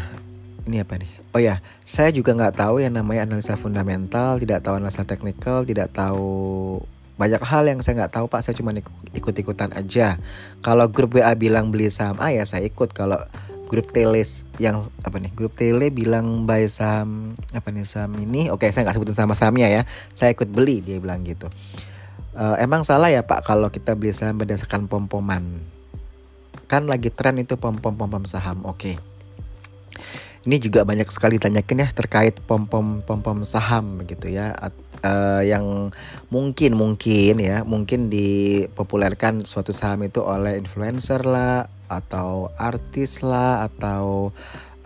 ini 0.65 0.82
apa 0.82 0.96
nih? 0.96 1.12
Oh 1.36 1.41
ya, 1.44 1.60
saya 1.84 2.10
juga 2.15 2.32
nggak 2.32 2.55
tahu 2.63 2.79
yang 2.79 2.96
namanya 2.96 3.27
analisa 3.27 3.60
fundamental, 3.60 4.39
tidak 4.39 4.63
tahu 4.63 4.79
analisa 4.79 5.03
teknikal, 5.03 5.67
tidak 5.67 5.91
tahu 5.91 6.79
banyak 7.15 7.39
hal 7.44 7.63
yang 7.67 7.79
saya 7.84 8.03
nggak 8.03 8.20
tahu 8.20 8.25
pak. 8.32 8.44
Saya 8.44 8.55
cuma 8.55 8.72
ikut-ikutan 9.15 9.72
aja. 9.75 10.20
Kalau 10.63 10.88
grup 10.88 11.15
WA 11.15 11.32
bilang 11.36 11.72
beli 11.72 11.91
saham 11.91 12.20
A 12.24 12.32
ya 12.32 12.44
saya 12.48 12.63
ikut. 12.67 12.91
Kalau 12.96 13.20
grup 13.67 13.91
tele 13.91 14.24
yang 14.60 14.88
apa 15.03 15.20
nih? 15.20 15.32
Grup 15.32 15.55
tele 15.60 15.91
bilang 15.91 16.48
buy 16.48 16.67
saham 16.72 17.36
apa 17.51 17.67
nih 17.72 17.88
saham 17.88 18.15
ini? 18.20 18.48
Oke, 18.51 18.72
saya 18.72 18.88
nggak 18.88 18.96
sebutin 19.00 19.15
sama 19.15 19.36
sahamnya 19.36 19.67
ya. 19.67 19.82
Saya 20.15 20.32
ikut 20.36 20.51
beli 20.51 20.84
dia 20.84 21.00
bilang 21.00 21.24
gitu. 21.24 21.51
Uh, 22.36 22.60
emang 22.60 22.84
salah 22.84 23.08
ya 23.08 23.24
pak 23.24 23.48
kalau 23.48 23.72
kita 23.72 23.96
beli 23.96 24.12
saham 24.12 24.36
berdasarkan 24.36 24.91
pom-poman 24.91 25.63
kan 26.67 26.84
lagi 26.89 27.13
tren 27.13 27.38
itu 27.39 27.55
pom 27.55 27.77
pom 27.77 27.96
pom 27.96 28.10
pom 28.10 28.25
saham 28.25 28.65
oke 28.65 28.75
okay. 28.75 28.96
Ini 30.46 30.62
juga 30.62 30.86
banyak 30.86 31.10
sekali 31.10 31.42
tanyakan 31.42 31.86
ya 31.86 31.90
terkait 31.90 32.38
pom 32.46 32.70
pom 32.70 33.02
pom 33.02 33.20
pom 33.20 33.42
saham 33.42 33.98
begitu 33.98 34.30
ya 34.30 34.54
uh, 35.02 35.42
yang 35.42 35.90
mungkin 36.30 36.78
mungkin 36.78 37.42
ya 37.42 37.66
mungkin 37.66 38.14
dipopulerkan 38.14 39.50
suatu 39.50 39.74
saham 39.74 40.06
itu 40.06 40.22
oleh 40.22 40.62
influencer 40.62 41.25
lah 41.25 41.66
atau 41.90 42.54
artis 42.58 43.22
lah 43.25 43.70
atau 43.70 44.34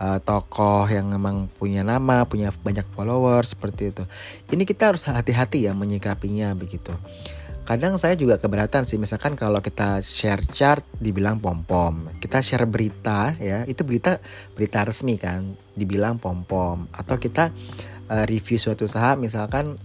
uh, 0.00 0.18
tokoh 0.20 0.88
yang 0.88 1.12
memang 1.12 1.52
punya 1.52 1.84
nama, 1.84 2.24
punya 2.24 2.50
banyak 2.50 2.88
followers 2.96 3.52
seperti 3.52 3.92
itu. 3.92 4.04
Ini 4.48 4.64
kita 4.64 4.92
harus 4.92 5.04
hati-hati 5.06 5.68
ya 5.68 5.76
menyikapinya 5.76 6.56
begitu. 6.56 6.96
Kadang 7.70 8.02
saya 8.02 8.18
juga 8.18 8.34
keberatan 8.34 8.82
sih 8.82 8.98
misalkan 8.98 9.38
kalau 9.38 9.62
kita 9.62 10.02
share 10.02 10.42
chart 10.50 10.82
dibilang 10.98 11.38
pom-pom. 11.38 12.10
Kita 12.18 12.42
share 12.42 12.66
berita 12.66 13.38
ya, 13.38 13.62
itu 13.62 13.86
berita 13.86 14.18
berita 14.58 14.82
resmi 14.82 15.14
kan, 15.14 15.54
dibilang 15.78 16.18
pom-pom 16.18 16.90
atau 16.90 17.14
kita 17.14 17.54
uh, 18.10 18.26
review 18.26 18.58
suatu 18.58 18.90
saham 18.90 19.22
misalkan 19.22 19.78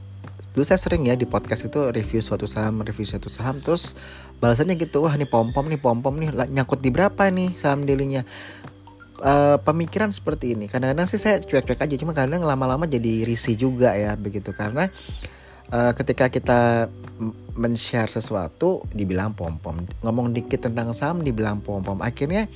dulu 0.57 0.65
saya 0.65 0.81
sering 0.81 1.05
ya 1.05 1.13
di 1.13 1.29
podcast 1.29 1.69
itu 1.69 1.93
review 1.93 2.25
suatu 2.25 2.49
saham 2.49 2.81
review 2.81 3.05
suatu 3.05 3.29
saham 3.29 3.61
terus 3.61 3.93
balasannya 4.41 4.81
gitu 4.81 5.05
wah 5.05 5.13
ini 5.13 5.29
pom 5.29 5.53
pom 5.53 5.69
nih 5.69 5.77
pom 5.77 6.01
pom 6.01 6.15
nih 6.17 6.33
nyangkut 6.33 6.81
di 6.81 6.89
berapa 6.89 7.29
nih 7.29 7.53
saham 7.53 7.85
daily 7.85 8.17
uh, 9.21 9.61
pemikiran 9.61 10.09
seperti 10.09 10.57
ini. 10.57 10.65
Kadang-kadang 10.65 11.05
sih 11.05 11.21
saya 11.21 11.37
cuek-cuek 11.37 11.85
aja, 11.85 11.95
cuma 12.01 12.17
kadang 12.17 12.41
lama-lama 12.41 12.89
jadi 12.89 13.23
risih 13.29 13.55
juga 13.55 13.93
ya 13.93 14.17
begitu 14.17 14.51
karena 14.57 14.89
uh, 15.71 15.93
ketika 15.95 16.29
kita 16.29 16.91
men-share 17.55 18.11
sesuatu 18.11 18.83
dibilang 18.91 19.31
pom-pom, 19.31 19.87
ngomong 20.03 20.35
dikit 20.35 20.67
tentang 20.67 20.91
saham 20.91 21.23
dibilang 21.23 21.63
pom-pom, 21.63 22.03
akhirnya 22.03 22.51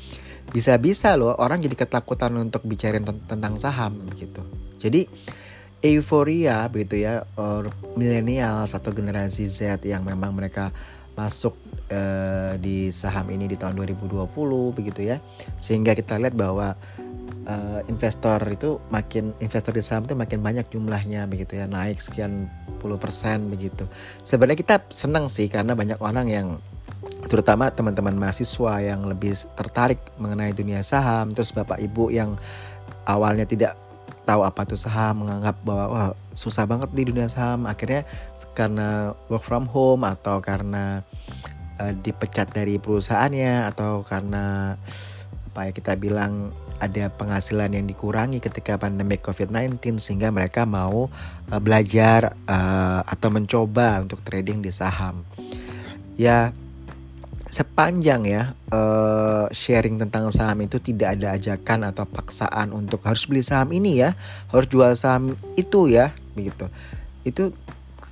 bisa-bisa 0.51 1.15
loh 1.15 1.37
orang 1.37 1.63
jadi 1.63 1.77
ketakutan 1.77 2.35
untuk 2.35 2.65
bicarain 2.65 3.05
tentang 3.05 3.55
saham 3.55 4.01
gitu. 4.17 4.43
Jadi 4.81 5.07
euforia 5.79 6.67
begitu 6.67 6.99
ya, 6.99 7.23
milenial 7.95 8.67
atau 8.67 8.91
generasi 8.91 9.47
Z 9.47 9.87
yang 9.87 10.03
memang 10.03 10.35
mereka 10.35 10.75
masuk 11.15 11.55
uh, 11.91 12.55
di 12.55 12.95
saham 12.95 13.27
ini 13.27 13.51
di 13.51 13.59
tahun 13.59 13.75
2020 13.75 14.31
begitu 14.71 15.01
ya. 15.03 15.19
Sehingga 15.59 15.95
kita 15.95 16.15
lihat 16.15 16.35
bahwa 16.35 16.79
uh, 17.49 17.81
investor 17.89 18.37
itu 18.53 18.77
makin 18.93 19.33
investor 19.41 19.73
di 19.73 19.81
saham 19.81 20.05
itu 20.05 20.13
makin 20.13 20.45
banyak 20.45 20.69
jumlahnya 20.69 21.25
begitu 21.25 21.57
ya. 21.57 21.65
Naik 21.65 21.97
sekian 21.97 22.45
puluh 22.77 23.01
persen 23.01 23.49
begitu. 23.49 23.89
Sebenarnya 24.21 24.61
kita 24.61 24.75
senang 24.93 25.25
sih 25.27 25.49
karena 25.49 25.73
banyak 25.73 25.97
orang 25.97 26.29
yang 26.29 26.47
terutama 27.25 27.73
teman-teman 27.73 28.13
mahasiswa 28.13 28.79
yang 28.83 29.07
lebih 29.09 29.33
tertarik 29.57 29.99
mengenai 30.21 30.53
dunia 30.53 30.85
saham 30.85 31.31
terus 31.31 31.49
bapak 31.55 31.79
ibu 31.79 32.11
yang 32.11 32.35
awalnya 33.07 33.47
tidak 33.47 33.73
tahu 34.27 34.45
apa 34.45 34.61
itu 34.61 34.77
saham 34.77 35.25
menganggap 35.25 35.57
bahwa 35.65 35.85
wah 35.89 36.09
susah 36.37 36.69
banget 36.69 36.89
di 36.93 37.03
dunia 37.09 37.25
saham. 37.25 37.65
Akhirnya 37.65 38.05
karena 38.53 39.17
work 39.25 39.41
from 39.41 39.65
home 39.65 40.05
atau 40.05 40.37
karena 40.43 41.01
uh, 41.81 41.93
dipecat 41.97 42.51
dari 42.53 42.77
perusahaannya 42.77 43.65
atau 43.73 44.05
karena 44.05 44.77
apa 45.49 45.59
ya 45.65 45.71
kita 45.73 45.97
bilang 45.97 46.53
ada 46.79 47.11
penghasilan 47.11 47.75
yang 47.75 47.85
dikurangi 47.85 48.39
ketika 48.39 48.79
pandemi 48.79 49.19
COVID-19 49.19 49.99
sehingga 49.99 50.31
mereka 50.31 50.63
mau 50.63 51.11
uh, 51.51 51.61
belajar 51.61 52.33
uh, 52.47 53.03
atau 53.03 53.29
mencoba 53.29 53.99
untuk 54.01 54.23
trading 54.23 54.63
di 54.63 54.71
saham. 54.71 55.21
Ya 56.19 56.55
sepanjang 57.49 58.29
ya 58.29 58.53
uh, 58.69 59.49
sharing 59.49 59.97
tentang 59.97 60.29
saham 60.29 60.61
itu 60.61 60.77
tidak 60.77 61.17
ada 61.17 61.33
ajakan 61.33 61.89
atau 61.89 62.05
paksaan 62.05 62.69
untuk 62.71 63.01
harus 63.03 63.25
beli 63.25 63.41
saham 63.41 63.73
ini 63.73 64.05
ya, 64.05 64.13
harus 64.53 64.69
jual 64.69 64.93
saham 64.95 65.35
itu 65.57 65.89
ya, 65.89 66.13
begitu. 66.37 66.69
Itu 67.25 67.51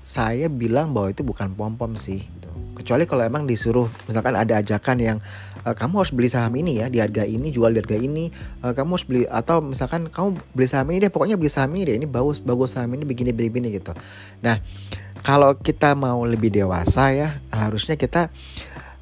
saya 0.01 0.47
bilang 0.47 0.95
bahwa 0.95 1.13
itu 1.13 1.21
bukan 1.21 1.53
pom-pom 1.53 1.99
sih. 1.99 2.25
Gitu. 2.25 2.49
Kecuali 2.81 3.03
kalau 3.03 3.23
emang 3.27 3.43
disuruh, 3.43 3.91
misalkan 4.09 4.33
ada 4.39 4.63
ajakan 4.63 4.97
yang 4.97 5.17
e, 5.67 5.75
kamu 5.75 5.99
harus 5.99 6.15
beli 6.15 6.31
saham 6.31 6.55
ini 6.55 6.79
ya 6.79 6.87
di 6.87 7.03
harga 7.03 7.27
ini, 7.27 7.51
jual 7.51 7.75
di 7.75 7.83
harga 7.83 7.99
ini, 7.99 8.31
e, 8.63 8.67
kamu 8.71 8.89
harus 8.95 9.03
beli 9.03 9.21
atau 9.27 9.59
misalkan 9.59 10.07
kamu 10.07 10.39
beli 10.55 10.67
saham 10.71 10.87
ini 10.95 11.03
deh, 11.03 11.11
pokoknya 11.11 11.35
beli 11.35 11.51
saham 11.51 11.75
ini 11.75 11.83
deh, 11.83 11.95
ini 11.99 12.07
bagus 12.07 12.39
bagus 12.39 12.79
saham 12.79 12.95
ini 12.95 13.03
begini 13.03 13.35
begini 13.35 13.67
gitu. 13.75 13.91
Nah 14.39 14.63
kalau 15.27 15.59
kita 15.59 15.91
mau 15.91 16.23
lebih 16.23 16.47
dewasa 16.47 17.11
ya 17.11 17.43
harusnya 17.51 17.99
kita 17.99 18.31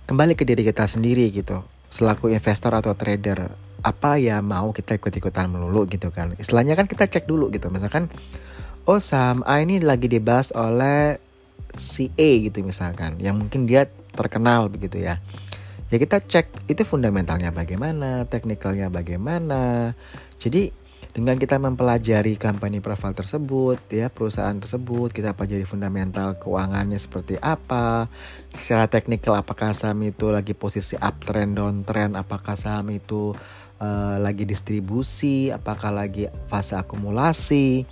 kembali 0.09 0.33
ke 0.33 0.41
diri 0.41 0.65
kita 0.65 0.89
sendiri 0.89 1.29
gitu 1.29 1.61
selaku 1.93 2.33
investor 2.33 2.73
atau 2.73 2.97
trader. 2.97 3.53
Apa 3.85 4.17
ya 4.17 4.41
mau 4.41 4.73
kita 4.73 4.97
ikut-ikutan 4.97 5.45
melulu 5.45 5.85
gitu 5.85 6.09
kan. 6.09 6.33
Istilahnya 6.41 6.73
kan 6.73 6.89
kita 6.89 7.05
cek 7.05 7.29
dulu 7.29 7.53
gitu. 7.53 7.69
Misalkan 7.69 8.09
oh 8.89 8.97
saham 8.97 9.45
A 9.45 9.61
ini 9.61 9.77
lagi 9.77 10.09
dibahas 10.09 10.49
oleh 10.57 11.21
si 11.75 12.09
A 12.15 12.29
gitu 12.47 12.63
misalkan 12.63 13.19
yang 13.19 13.35
mungkin 13.35 13.67
dia 13.67 13.89
terkenal 14.15 14.71
begitu 14.71 15.03
ya 15.03 15.19
ya 15.95 15.97
kita 16.03 16.19
cek 16.19 16.67
itu 16.67 16.83
fundamentalnya 16.83 17.55
bagaimana 17.55 18.27
teknikalnya 18.27 18.91
bagaimana 18.91 19.95
jadi 20.35 20.75
dengan 21.15 21.39
kita 21.39 21.55
mempelajari 21.55 22.35
company 22.35 22.83
profile 22.83 23.15
tersebut, 23.15 23.79
ya 23.87 24.11
perusahaan 24.11 24.59
tersebut, 24.59 25.15
kita 25.15 25.31
pelajari 25.31 25.63
fundamental 25.63 26.35
keuangannya 26.35 26.99
seperti 26.99 27.39
apa, 27.39 28.11
secara 28.51 28.91
teknikal 28.91 29.39
apakah 29.39 29.71
saham 29.71 30.03
itu 30.03 30.27
lagi 30.27 30.51
posisi 30.51 30.99
uptrend, 30.99 31.55
downtrend, 31.55 32.19
apakah 32.19 32.59
saham 32.59 32.91
itu 32.91 33.31
uh, 33.79 34.19
lagi 34.19 34.43
distribusi, 34.43 35.55
apakah 35.55 35.95
lagi 35.95 36.27
fase 36.51 36.75
akumulasi. 36.75 37.87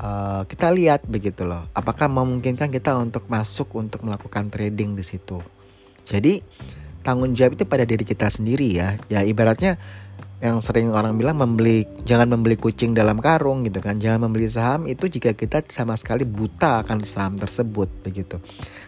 Uh, 0.00 0.48
kita 0.48 0.72
lihat 0.72 1.04
begitu 1.04 1.44
loh, 1.44 1.68
apakah 1.76 2.08
memungkinkan 2.08 2.72
kita 2.72 2.96
untuk 2.96 3.28
masuk 3.28 3.68
untuk 3.76 4.00
melakukan 4.00 4.48
trading 4.48 4.96
di 4.96 5.04
situ. 5.04 5.44
Jadi 6.08 6.40
tanggung 7.00 7.32
jawab 7.32 7.56
itu 7.56 7.64
pada 7.64 7.84
diri 7.84 8.04
kita 8.04 8.28
sendiri 8.28 8.68
ya. 8.76 8.96
Ya 9.08 9.24
ibaratnya 9.24 9.80
yang 10.40 10.64
sering 10.64 10.88
orang 10.88 11.20
bilang 11.20 11.36
membeli 11.36 11.84
jangan 12.08 12.32
membeli 12.32 12.56
kucing 12.56 12.96
dalam 12.96 13.20
karung 13.20 13.64
gitu 13.64 13.84
kan. 13.84 14.00
Jangan 14.00 14.28
membeli 14.28 14.48
saham 14.48 14.88
itu 14.88 15.08
jika 15.08 15.36
kita 15.36 15.60
sama 15.68 15.96
sekali 16.00 16.24
buta 16.24 16.80
akan 16.84 17.04
saham 17.04 17.36
tersebut 17.36 17.88
begitu. 18.04 18.40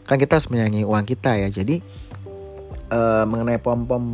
Kan 0.09 0.17
kita 0.17 0.41
harus 0.41 0.49
menyayangi 0.49 0.89
uang 0.89 1.05
kita 1.05 1.37
ya. 1.37 1.49
Jadi 1.53 1.85
uh, 2.89 3.25
mengenai 3.29 3.61
pom 3.61 3.85
pom 3.85 4.05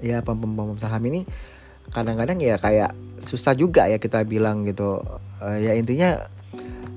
ya 0.00 0.24
pom 0.24 0.40
pom 0.40 0.52
pom 0.56 0.68
saham 0.80 1.04
ini 1.08 1.28
kadang-kadang 1.92 2.40
ya 2.40 2.56
kayak 2.56 2.96
susah 3.20 3.52
juga 3.52 3.84
ya 3.88 4.00
kita 4.00 4.24
bilang 4.24 4.64
gitu. 4.64 5.04
Uh, 5.44 5.60
ya 5.60 5.76
intinya 5.76 6.32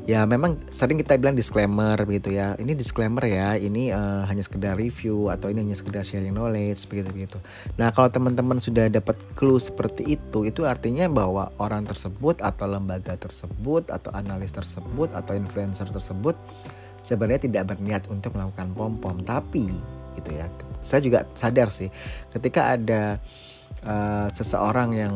ya 0.08 0.24
memang 0.24 0.56
sering 0.72 0.96
kita 0.96 1.20
bilang 1.20 1.36
disclaimer 1.36 2.00
begitu 2.08 2.32
ya. 2.32 2.56
Ini 2.56 2.72
disclaimer 2.74 3.22
ya. 3.28 3.60
Ini 3.60 3.92
uh, 3.92 4.24
hanya 4.26 4.42
sekedar 4.42 4.80
review 4.80 5.28
atau 5.28 5.52
ini 5.52 5.68
hanya 5.68 5.76
sekedar 5.76 6.08
sharing 6.08 6.32
knowledge 6.32 6.88
begitu 6.88 7.12
begitu. 7.12 7.38
Nah 7.76 7.92
kalau 7.92 8.08
teman-teman 8.08 8.58
sudah 8.64 8.88
dapat 8.88 9.20
clue 9.36 9.60
seperti 9.60 10.16
itu 10.16 10.48
itu 10.48 10.64
artinya 10.64 11.12
bahwa 11.12 11.52
orang 11.60 11.84
tersebut 11.84 12.40
atau 12.40 12.66
lembaga 12.66 13.20
tersebut 13.20 13.92
atau 13.92 14.10
analis 14.16 14.56
tersebut 14.56 15.12
atau 15.12 15.36
influencer 15.36 15.92
tersebut 15.92 16.40
sebenarnya 17.04 17.48
tidak 17.52 17.76
berniat 17.76 18.08
untuk 18.08 18.36
melakukan 18.36 18.72
pom 18.76 18.96
pom 19.00 19.18
tapi 19.24 19.68
gitu 20.20 20.30
ya 20.34 20.48
saya 20.84 21.00
juga 21.04 21.20
sadar 21.38 21.72
sih 21.72 21.88
ketika 22.34 22.76
ada 22.76 23.22
uh, 23.88 24.28
seseorang 24.34 24.90
yang 24.92 25.16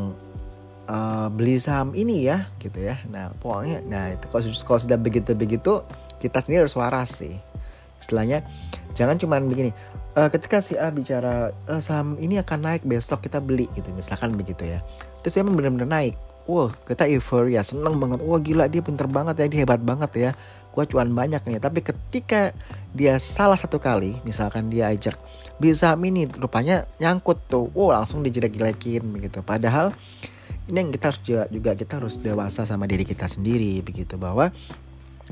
uh, 0.92 1.28
beli 1.32 1.56
saham 1.58 1.96
ini 1.96 2.28
ya 2.28 2.52
gitu 2.60 2.84
ya. 2.84 3.00
Nah 3.08 3.32
pokoknya 3.40 3.80
nah 3.88 4.12
itu 4.12 4.28
kalau, 4.28 4.44
kalau 4.68 4.80
sudah 4.84 5.00
begitu 5.00 5.32
begitu 5.34 5.82
kita 6.20 6.44
sendiri 6.44 6.68
harus 6.68 6.76
waras 6.76 7.24
sih. 7.24 7.40
Istilahnya 7.98 8.44
jangan 8.98 9.16
cuma 9.16 9.40
begini 9.40 9.72
uh, 10.20 10.28
ketika 10.28 10.60
si 10.60 10.76
A 10.76 10.92
bicara 10.92 11.56
uh, 11.72 11.82
saham 11.82 12.20
ini 12.20 12.42
akan 12.42 12.60
naik 12.68 12.84
besok 12.84 13.24
kita 13.24 13.40
beli 13.40 13.72
gitu 13.74 13.88
misalkan 13.96 14.36
begitu 14.36 14.68
ya. 14.68 14.84
Terus 15.24 15.40
memang 15.40 15.56
benar-benar 15.56 15.88
naik. 15.88 16.16
Wow 16.50 16.74
kita 16.84 17.08
euforia 17.08 17.64
seneng 17.64 18.02
banget. 18.02 18.20
Wah 18.26 18.42
gila 18.42 18.66
dia 18.68 18.84
pinter 18.84 19.08
banget 19.08 19.40
ya 19.40 19.46
dia 19.48 19.60
hebat 19.64 19.80
banget 19.80 20.12
ya. 20.18 20.32
Gua 20.72 20.88
cuan 20.88 21.12
banyak 21.12 21.44
nih. 21.46 21.62
Tapi 21.62 21.80
ketika 21.84 22.52
dia 22.92 23.16
salah 23.22 23.56
satu 23.56 23.78
kali 23.80 24.20
misalkan 24.28 24.68
dia 24.68 24.92
ajak 24.92 25.16
bisa 25.62 25.94
ini 26.02 26.26
rupanya 26.26 26.90
nyangkut 26.98 27.38
tuh. 27.46 27.70
Wow 27.78 27.94
langsung 27.94 28.26
dijelek-jelekin 28.26 29.06
begitu. 29.06 29.46
Padahal 29.46 29.94
ini 30.72 30.88
yang 30.88 30.92
kita 30.96 31.12
harus 31.12 31.22
juga, 31.22 31.44
juga 31.52 31.72
kita 31.76 31.94
harus 32.00 32.16
dewasa 32.24 32.64
sama 32.64 32.88
diri 32.88 33.04
kita 33.04 33.28
sendiri 33.28 33.84
begitu 33.84 34.16
bahwa 34.16 34.56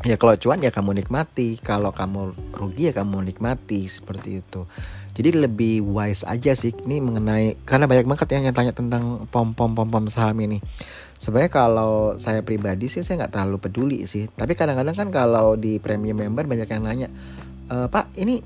ya 0.03 0.15
kalau 0.19 0.35
cuan 0.35 0.59
ya 0.59 0.71
kamu 0.71 0.99
nikmati 1.03 1.59
kalau 1.59 1.95
kamu 1.95 2.35
rugi 2.51 2.91
ya 2.91 2.93
kamu 2.93 3.23
nikmati 3.23 3.87
seperti 3.87 4.43
itu. 4.43 4.67
Jadi 5.15 5.35
lebih 5.35 5.83
wise 5.83 6.23
aja 6.23 6.55
sih 6.55 6.71
ini 6.87 7.03
mengenai 7.03 7.59
karena 7.67 7.87
banyak 7.87 8.07
banget 8.07 8.27
yang, 8.35 8.51
tanya 8.55 8.71
tentang 8.71 9.27
pom 9.27 9.51
pom 9.55 9.75
pom 9.75 9.87
pom 9.87 10.05
saham 10.11 10.35
ini. 10.43 10.59
Sebenarnya 11.19 11.51
kalau 11.51 12.15
saya 12.15 12.43
pribadi 12.43 12.87
sih 12.87 13.03
saya 13.03 13.23
nggak 13.23 13.35
terlalu 13.35 13.57
peduli 13.59 13.99
sih. 14.07 14.31
Tapi 14.31 14.55
kadang-kadang 14.55 14.95
kan 14.95 15.09
kalau 15.11 15.59
di 15.59 15.79
premium 15.79 16.19
member 16.19 16.47
banyak 16.47 16.67
yang 16.67 16.83
nanya 16.83 17.07
e, 17.67 17.75
pak 17.91 18.11
ini 18.15 18.39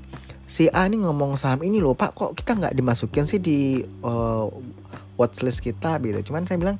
si 0.44 0.68
A 0.68 0.86
ini 0.86 1.00
ngomong 1.00 1.40
saham 1.40 1.64
ini 1.64 1.80
loh 1.80 1.96
pak 1.96 2.12
kok 2.12 2.36
kita 2.36 2.58
nggak 2.58 2.74
dimasukin 2.76 3.24
sih 3.24 3.40
di 3.40 3.80
uh, 4.04 4.46
watchlist 5.20 5.62
kita 5.62 5.98
gitu. 6.02 6.30
Cuman 6.32 6.46
saya 6.46 6.58
bilang 6.58 6.76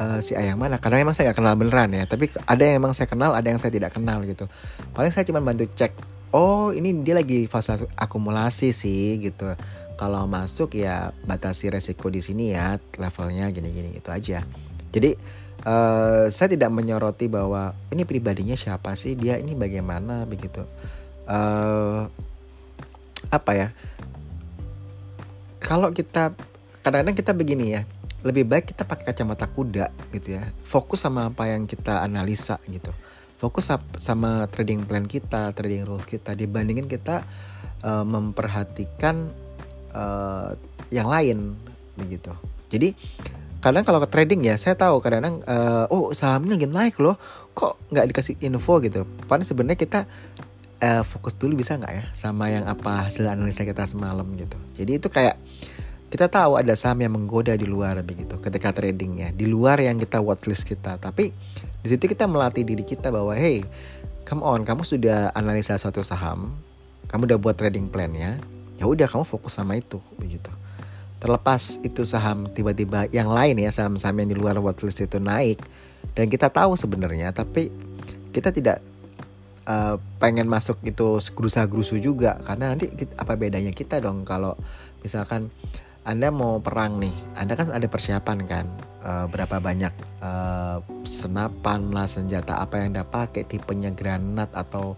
uh, 0.00 0.18
si 0.24 0.36
A 0.36 0.42
yang 0.44 0.60
mana? 0.60 0.80
Karena 0.80 1.04
emang 1.04 1.14
saya 1.16 1.30
nggak 1.30 1.38
kenal 1.38 1.54
beneran 1.56 1.90
ya. 1.92 2.04
Tapi 2.08 2.32
ada 2.48 2.62
yang 2.62 2.80
emang 2.80 2.92
saya 2.96 3.08
kenal 3.08 3.36
ada 3.36 3.48
yang 3.48 3.60
saya 3.60 3.72
tidak 3.72 3.92
kenal 3.96 4.24
gitu. 4.24 4.48
Paling 4.96 5.12
saya 5.12 5.24
cuma 5.28 5.40
bantu 5.44 5.68
cek 5.68 5.92
oh 6.30 6.70
ini 6.70 6.94
dia 7.02 7.18
lagi 7.18 7.50
fase 7.50 7.86
akumulasi 7.98 8.70
sih 8.70 9.18
gitu. 9.20 9.54
Kalau 10.00 10.24
masuk 10.24 10.80
ya 10.80 11.12
batasi 11.28 11.68
resiko 11.68 12.08
di 12.08 12.24
sini 12.24 12.56
ya 12.56 12.80
levelnya 12.96 13.52
gini-gini 13.52 14.00
itu 14.00 14.08
aja. 14.08 14.40
Jadi 14.90 15.12
uh, 15.68 16.32
saya 16.32 16.48
tidak 16.48 16.72
menyoroti 16.72 17.28
bahwa 17.28 17.76
ini 17.92 18.08
pribadinya 18.08 18.56
siapa 18.56 18.96
sih 18.96 19.12
dia 19.12 19.36
ini 19.36 19.52
bagaimana 19.52 20.24
begitu. 20.24 20.64
Uh, 21.28 22.08
apa 23.28 23.52
ya? 23.52 23.68
Kalau 25.60 25.92
kita 25.92 26.32
kadang-kadang 26.80 27.16
kita 27.16 27.32
begini 27.36 27.66
ya 27.76 27.82
lebih 28.20 28.44
baik 28.44 28.76
kita 28.76 28.84
pakai 28.84 29.12
kacamata 29.12 29.48
kuda 29.48 29.88
gitu 30.12 30.36
ya. 30.36 30.44
Fokus 30.64 31.00
sama 31.00 31.32
apa 31.32 31.48
yang 31.48 31.64
kita 31.64 32.04
analisa 32.04 32.60
gitu. 32.68 32.92
Fokus 33.40 33.72
sama 33.96 34.44
trading 34.52 34.84
plan 34.84 35.08
kita 35.08 35.56
trading 35.56 35.88
rules 35.88 36.04
kita 36.04 36.36
dibandingin 36.36 36.84
kita 36.84 37.24
uh, 37.80 38.04
memperhatikan 38.04 39.32
uh, 39.96 40.52
yang 40.92 41.08
lain 41.08 41.56
begitu. 41.96 42.32
Jadi 42.68 42.92
kadang 43.64 43.84
kalau 43.84 44.00
ke 44.04 44.08
trading 44.08 44.44
ya 44.44 44.56
saya 44.60 44.76
tahu 44.76 45.00
kadang-kadang 45.00 45.40
uh, 45.48 45.84
oh 45.88 46.12
sahamnya 46.12 46.56
lagi 46.56 46.68
naik 46.68 46.96
loh 47.00 47.16
kok 47.56 47.80
nggak 47.88 48.04
dikasih 48.12 48.36
info 48.44 48.84
gitu. 48.84 49.08
Padahal 49.24 49.48
sebenarnya 49.48 49.80
kita 49.80 50.00
uh, 50.84 51.02
fokus 51.08 51.36
dulu 51.36 51.60
bisa 51.60 51.76
nggak 51.80 51.92
ya 51.92 52.04
sama 52.12 52.52
yang 52.52 52.68
apa 52.68 53.08
hasil 53.08 53.24
analisa 53.24 53.64
kita 53.64 53.88
semalam 53.88 54.28
gitu. 54.36 54.56
Jadi 54.76 55.00
itu 55.00 55.08
kayak 55.08 55.40
kita 56.10 56.26
tahu 56.26 56.58
ada 56.58 56.74
saham 56.74 56.98
yang 57.06 57.14
menggoda 57.14 57.54
di 57.54 57.70
luar 57.70 58.02
begitu 58.02 58.34
ketika 58.42 58.74
tradingnya. 58.74 59.30
Di 59.30 59.46
luar 59.46 59.78
yang 59.78 60.02
kita 60.02 60.18
watchlist 60.18 60.66
kita. 60.66 60.98
Tapi 60.98 61.30
di 61.80 61.86
situ 61.86 62.10
kita 62.10 62.26
melatih 62.26 62.66
diri 62.66 62.82
kita 62.82 63.14
bahwa 63.14 63.30
hey 63.32 63.62
come 64.26 64.42
on 64.42 64.66
kamu 64.66 64.82
sudah 64.82 65.30
analisa 65.32 65.78
suatu 65.80 66.04
saham 66.04 66.52
kamu 67.08 67.30
udah 67.30 67.38
buat 67.40 67.56
trading 67.56 67.88
plannya 67.88 68.36
ya 68.76 68.84
udah 68.84 69.06
kamu 69.06 69.22
fokus 69.22 69.54
sama 69.54 69.78
itu 69.78 70.02
begitu. 70.18 70.50
Terlepas 71.22 71.78
itu 71.86 72.02
saham 72.02 72.50
tiba-tiba 72.50 73.06
yang 73.14 73.30
lain 73.30 73.62
ya 73.62 73.70
saham-saham 73.70 74.26
yang 74.26 74.28
di 74.34 74.36
luar 74.36 74.58
watchlist 74.58 74.98
itu 74.98 75.22
naik 75.22 75.62
dan 76.18 76.26
kita 76.26 76.50
tahu 76.50 76.74
sebenarnya 76.74 77.30
tapi 77.30 77.70
kita 78.34 78.50
tidak 78.50 78.82
uh, 79.68 80.00
pengen 80.18 80.48
masuk 80.48 80.80
itu 80.82 81.20
gerusa-gerusu 81.22 82.00
juga 82.00 82.40
karena 82.48 82.74
nanti 82.74 82.88
apa 83.14 83.36
bedanya 83.36 83.70
kita 83.70 84.00
dong 84.00 84.24
kalau 84.24 84.56
misalkan 85.04 85.52
anda 86.00 86.32
mau 86.32 86.56
perang 86.64 86.96
nih, 86.96 87.12
Anda 87.36 87.52
kan 87.60 87.76
ada 87.76 87.84
persiapan 87.84 88.38
kan, 88.48 88.66
uh, 89.04 89.28
berapa 89.28 89.60
banyak 89.60 89.92
uh, 90.24 90.80
senapan 91.04 91.92
lah, 91.92 92.08
senjata 92.08 92.56
apa 92.56 92.80
yang 92.80 92.96
Anda 92.96 93.04
pakai, 93.04 93.44
tipenya 93.44 93.92
granat 93.92 94.48
atau 94.56 94.96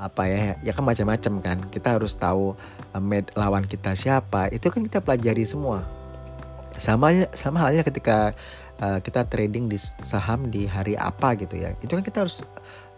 apa 0.00 0.24
ya, 0.32 0.56
ya 0.64 0.72
kan 0.72 0.88
macam-macam 0.88 1.32
kan. 1.44 1.58
Kita 1.68 2.00
harus 2.00 2.16
tahu 2.16 2.56
uh, 2.96 3.02
med 3.04 3.28
lawan 3.36 3.68
kita 3.68 3.92
siapa, 3.92 4.48
itu 4.48 4.72
kan 4.72 4.80
kita 4.80 5.04
pelajari 5.04 5.44
semua. 5.44 5.84
Sama 6.80 7.28
sama 7.36 7.60
halnya 7.60 7.84
ketika 7.84 8.32
uh, 8.80 8.96
kita 9.04 9.28
trading 9.28 9.68
di 9.68 9.76
saham 10.00 10.48
di 10.48 10.64
hari 10.64 10.96
apa 10.96 11.36
gitu 11.36 11.60
ya, 11.60 11.76
itu 11.84 11.92
kan 11.92 12.00
kita 12.00 12.24
harus 12.24 12.40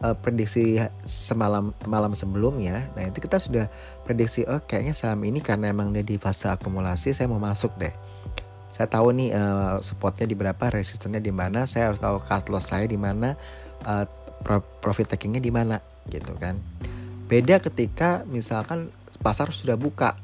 uh, 0.02 0.14
prediksi 0.18 0.82
semalam 1.06 1.72
malam 1.86 2.12
sebelumnya. 2.12 2.90
Nah 2.98 3.08
itu 3.08 3.22
kita 3.22 3.38
sudah 3.38 3.70
prediksi 4.02 4.44
oh 4.44 4.60
kayaknya 4.60 4.92
saham 4.92 5.22
ini 5.22 5.38
karena 5.38 5.70
emang 5.70 5.94
dia 5.94 6.02
di 6.02 6.18
fase 6.18 6.50
akumulasi 6.50 7.14
saya 7.14 7.30
mau 7.30 7.40
masuk 7.40 7.72
deh. 7.78 7.94
Saya 8.72 8.88
tahu 8.88 9.14
nih 9.14 9.30
uh, 9.36 9.78
supportnya 9.84 10.24
di 10.24 10.32
berapa, 10.32 10.72
resistennya 10.72 11.20
di 11.20 11.28
mana, 11.28 11.68
saya 11.68 11.92
harus 11.92 12.00
tahu 12.00 12.24
cut 12.24 12.48
loss 12.48 12.72
saya 12.72 12.88
di 12.88 12.96
mana, 12.96 13.36
uh, 13.84 14.08
profit 14.80 15.12
takingnya 15.12 15.44
di 15.44 15.52
mana 15.52 15.76
gitu 16.08 16.32
kan. 16.40 16.56
Beda 17.28 17.60
ketika 17.60 18.24
misalkan 18.24 18.88
pasar 19.20 19.52
sudah 19.52 19.76
buka 19.76 20.16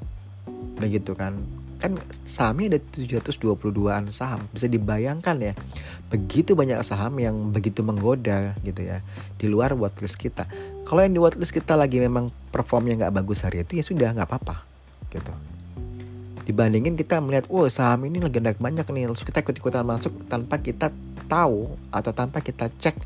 begitu 0.80 1.12
kan 1.12 1.36
kan 1.78 1.94
sahamnya 2.26 2.76
ada 2.76 2.80
722an 2.94 4.10
saham. 4.10 4.42
Bisa 4.50 4.66
dibayangkan 4.66 5.36
ya 5.38 5.54
begitu 6.08 6.56
banyak 6.58 6.80
saham 6.82 7.20
yang 7.20 7.52
begitu 7.52 7.84
menggoda 7.84 8.56
gitu 8.64 8.80
ya 8.82 9.04
di 9.38 9.46
luar 9.46 9.74
watchlist 9.78 10.18
kita. 10.18 10.44
Kalau 10.84 11.00
yang 11.04 11.14
di 11.14 11.20
watchlist 11.22 11.54
kita 11.54 11.78
lagi 11.78 12.02
memang 12.02 12.34
performnya 12.50 13.06
nggak 13.06 13.14
bagus 13.22 13.46
hari 13.46 13.62
itu 13.62 13.78
ya 13.78 13.84
sudah 13.86 14.08
nggak 14.12 14.28
apa-apa 14.28 14.66
gitu. 15.14 15.32
Dibandingin 16.48 16.96
kita 16.96 17.20
melihat 17.20 17.46
oh 17.52 17.68
saham 17.68 18.08
ini 18.08 18.24
lagi 18.24 18.40
naik 18.40 18.58
banyak 18.58 18.88
nih 18.88 19.04
terus 19.08 19.22
kita 19.22 19.44
ikut-ikutan 19.44 19.84
masuk 19.84 20.16
tanpa 20.26 20.58
kita 20.58 20.88
tahu 21.28 21.76
atau 21.92 22.10
tanpa 22.16 22.40
kita 22.40 22.72
cek 22.72 22.96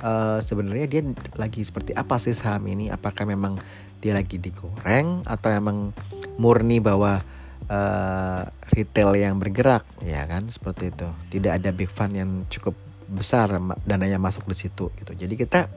uh, 0.00 0.40
sebenarnya 0.40 0.86
dia 0.88 1.02
lagi 1.36 1.60
seperti 1.62 1.92
apa 1.94 2.16
sih 2.16 2.34
saham 2.34 2.64
ini? 2.66 2.88
Apakah 2.88 3.28
memang 3.28 3.60
dia 3.98 4.14
lagi 4.14 4.38
digoreng 4.38 5.26
atau 5.26 5.50
emang 5.50 5.90
murni 6.38 6.78
bahwa 6.78 7.22
uh, 7.68 8.42
retail 8.74 9.14
yang 9.16 9.36
bergerak. 9.38 9.84
Ya 10.04 10.24
kan? 10.24 10.48
Seperti 10.48 10.92
itu. 10.92 11.08
Tidak 11.38 11.52
ada 11.60 11.70
big 11.72 11.88
fund 11.88 12.16
yang 12.16 12.44
cukup 12.48 12.74
besar 13.08 13.48
dananya 13.88 14.20
masuk 14.20 14.44
di 14.44 14.56
situ 14.56 14.92
gitu. 15.00 15.12
Jadi 15.16 15.34
kita 15.36 15.68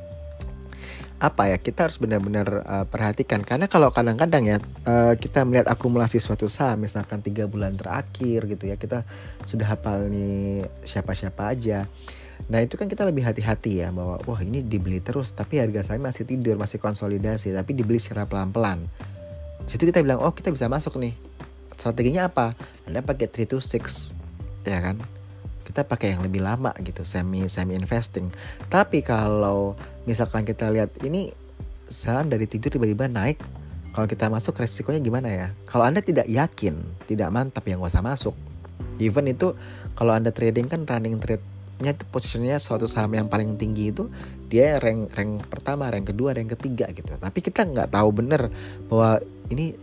apa 1.22 1.54
ya 1.54 1.62
kita 1.62 1.86
harus 1.86 2.02
benar-benar 2.02 2.66
uh, 2.66 2.86
perhatikan. 2.90 3.46
Karena 3.46 3.70
kalau 3.70 3.94
kadang-kadang 3.94 4.44
ya 4.44 4.58
uh, 4.90 5.14
kita 5.14 5.46
melihat 5.46 5.70
akumulasi 5.70 6.18
suatu 6.18 6.50
saham 6.50 6.82
misalkan 6.82 7.22
tiga 7.22 7.46
bulan 7.46 7.78
terakhir 7.78 8.50
gitu 8.50 8.66
ya 8.66 8.76
kita 8.76 9.06
sudah 9.46 9.70
hafal 9.70 10.10
nih 10.10 10.66
siapa-siapa 10.82 11.54
aja. 11.54 11.86
Nah 12.50 12.60
itu 12.66 12.74
kan 12.74 12.90
kita 12.90 13.06
lebih 13.06 13.22
hati-hati 13.22 13.86
ya 13.86 13.94
bahwa 13.94 14.18
wah 14.26 14.42
ini 14.42 14.66
dibeli 14.66 14.98
terus 14.98 15.30
tapi 15.38 15.62
harga 15.62 15.94
saham 15.94 16.10
masih 16.10 16.26
tidur 16.26 16.58
masih 16.58 16.82
konsolidasi 16.82 17.54
tapi 17.54 17.78
dibeli 17.78 18.02
secara 18.02 18.26
pelan-pelan. 18.26 18.90
Situ 19.70 19.86
kita 19.86 20.02
bilang 20.02 20.26
oh 20.26 20.34
kita 20.34 20.50
bisa 20.50 20.66
masuk 20.66 20.98
nih 20.98 21.14
strateginya 21.78 22.28
apa? 22.28 22.54
Anda 22.88 23.04
pakai 23.06 23.28
3 23.30 23.48
to 23.48 23.58
6 23.60 24.16
ya 24.68 24.80
kan? 24.80 24.98
Kita 25.62 25.88
pakai 25.88 26.18
yang 26.18 26.22
lebih 26.26 26.44
lama 26.44 26.76
gitu 26.84 27.08
semi 27.08 27.48
semi 27.48 27.78
investing. 27.78 28.28
Tapi 28.68 29.06
kalau 29.06 29.78
misalkan 30.04 30.44
kita 30.44 30.68
lihat 30.74 30.92
ini 31.06 31.32
saham 31.88 32.32
dari 32.32 32.48
tidur 32.48 32.72
tiba-tiba 32.72 33.08
naik 33.08 33.40
kalau 33.92 34.08
kita 34.08 34.32
masuk 34.32 34.56
resikonya 34.56 35.04
gimana 35.04 35.30
ya? 35.32 35.48
Kalau 35.68 35.84
anda 35.88 36.00
tidak 36.00 36.28
yakin 36.28 36.80
tidak 37.08 37.30
mantap 37.32 37.64
yang 37.68 37.84
usah 37.84 38.04
masuk. 38.04 38.36
Even 39.00 39.28
itu 39.28 39.56
kalau 39.96 40.16
anda 40.16 40.32
trading 40.32 40.72
kan 40.72 40.84
running 40.88 41.20
trade 41.20 41.44
nya 41.82 41.98
itu 41.98 42.06
posisinya 42.06 42.62
suatu 42.62 42.86
saham 42.86 43.18
yang 43.18 43.26
paling 43.26 43.58
tinggi 43.58 43.90
itu 43.90 44.06
dia 44.48 44.78
rank 44.78 45.18
rank 45.18 45.50
pertama, 45.50 45.90
rank 45.90 46.14
kedua, 46.14 46.38
rank 46.38 46.54
ketiga 46.54 46.86
gitu. 46.94 47.18
Tapi 47.18 47.40
kita 47.42 47.66
nggak 47.66 47.90
tahu 47.90 48.10
bener 48.14 48.54
bahwa 48.86 49.18
ini 49.50 49.74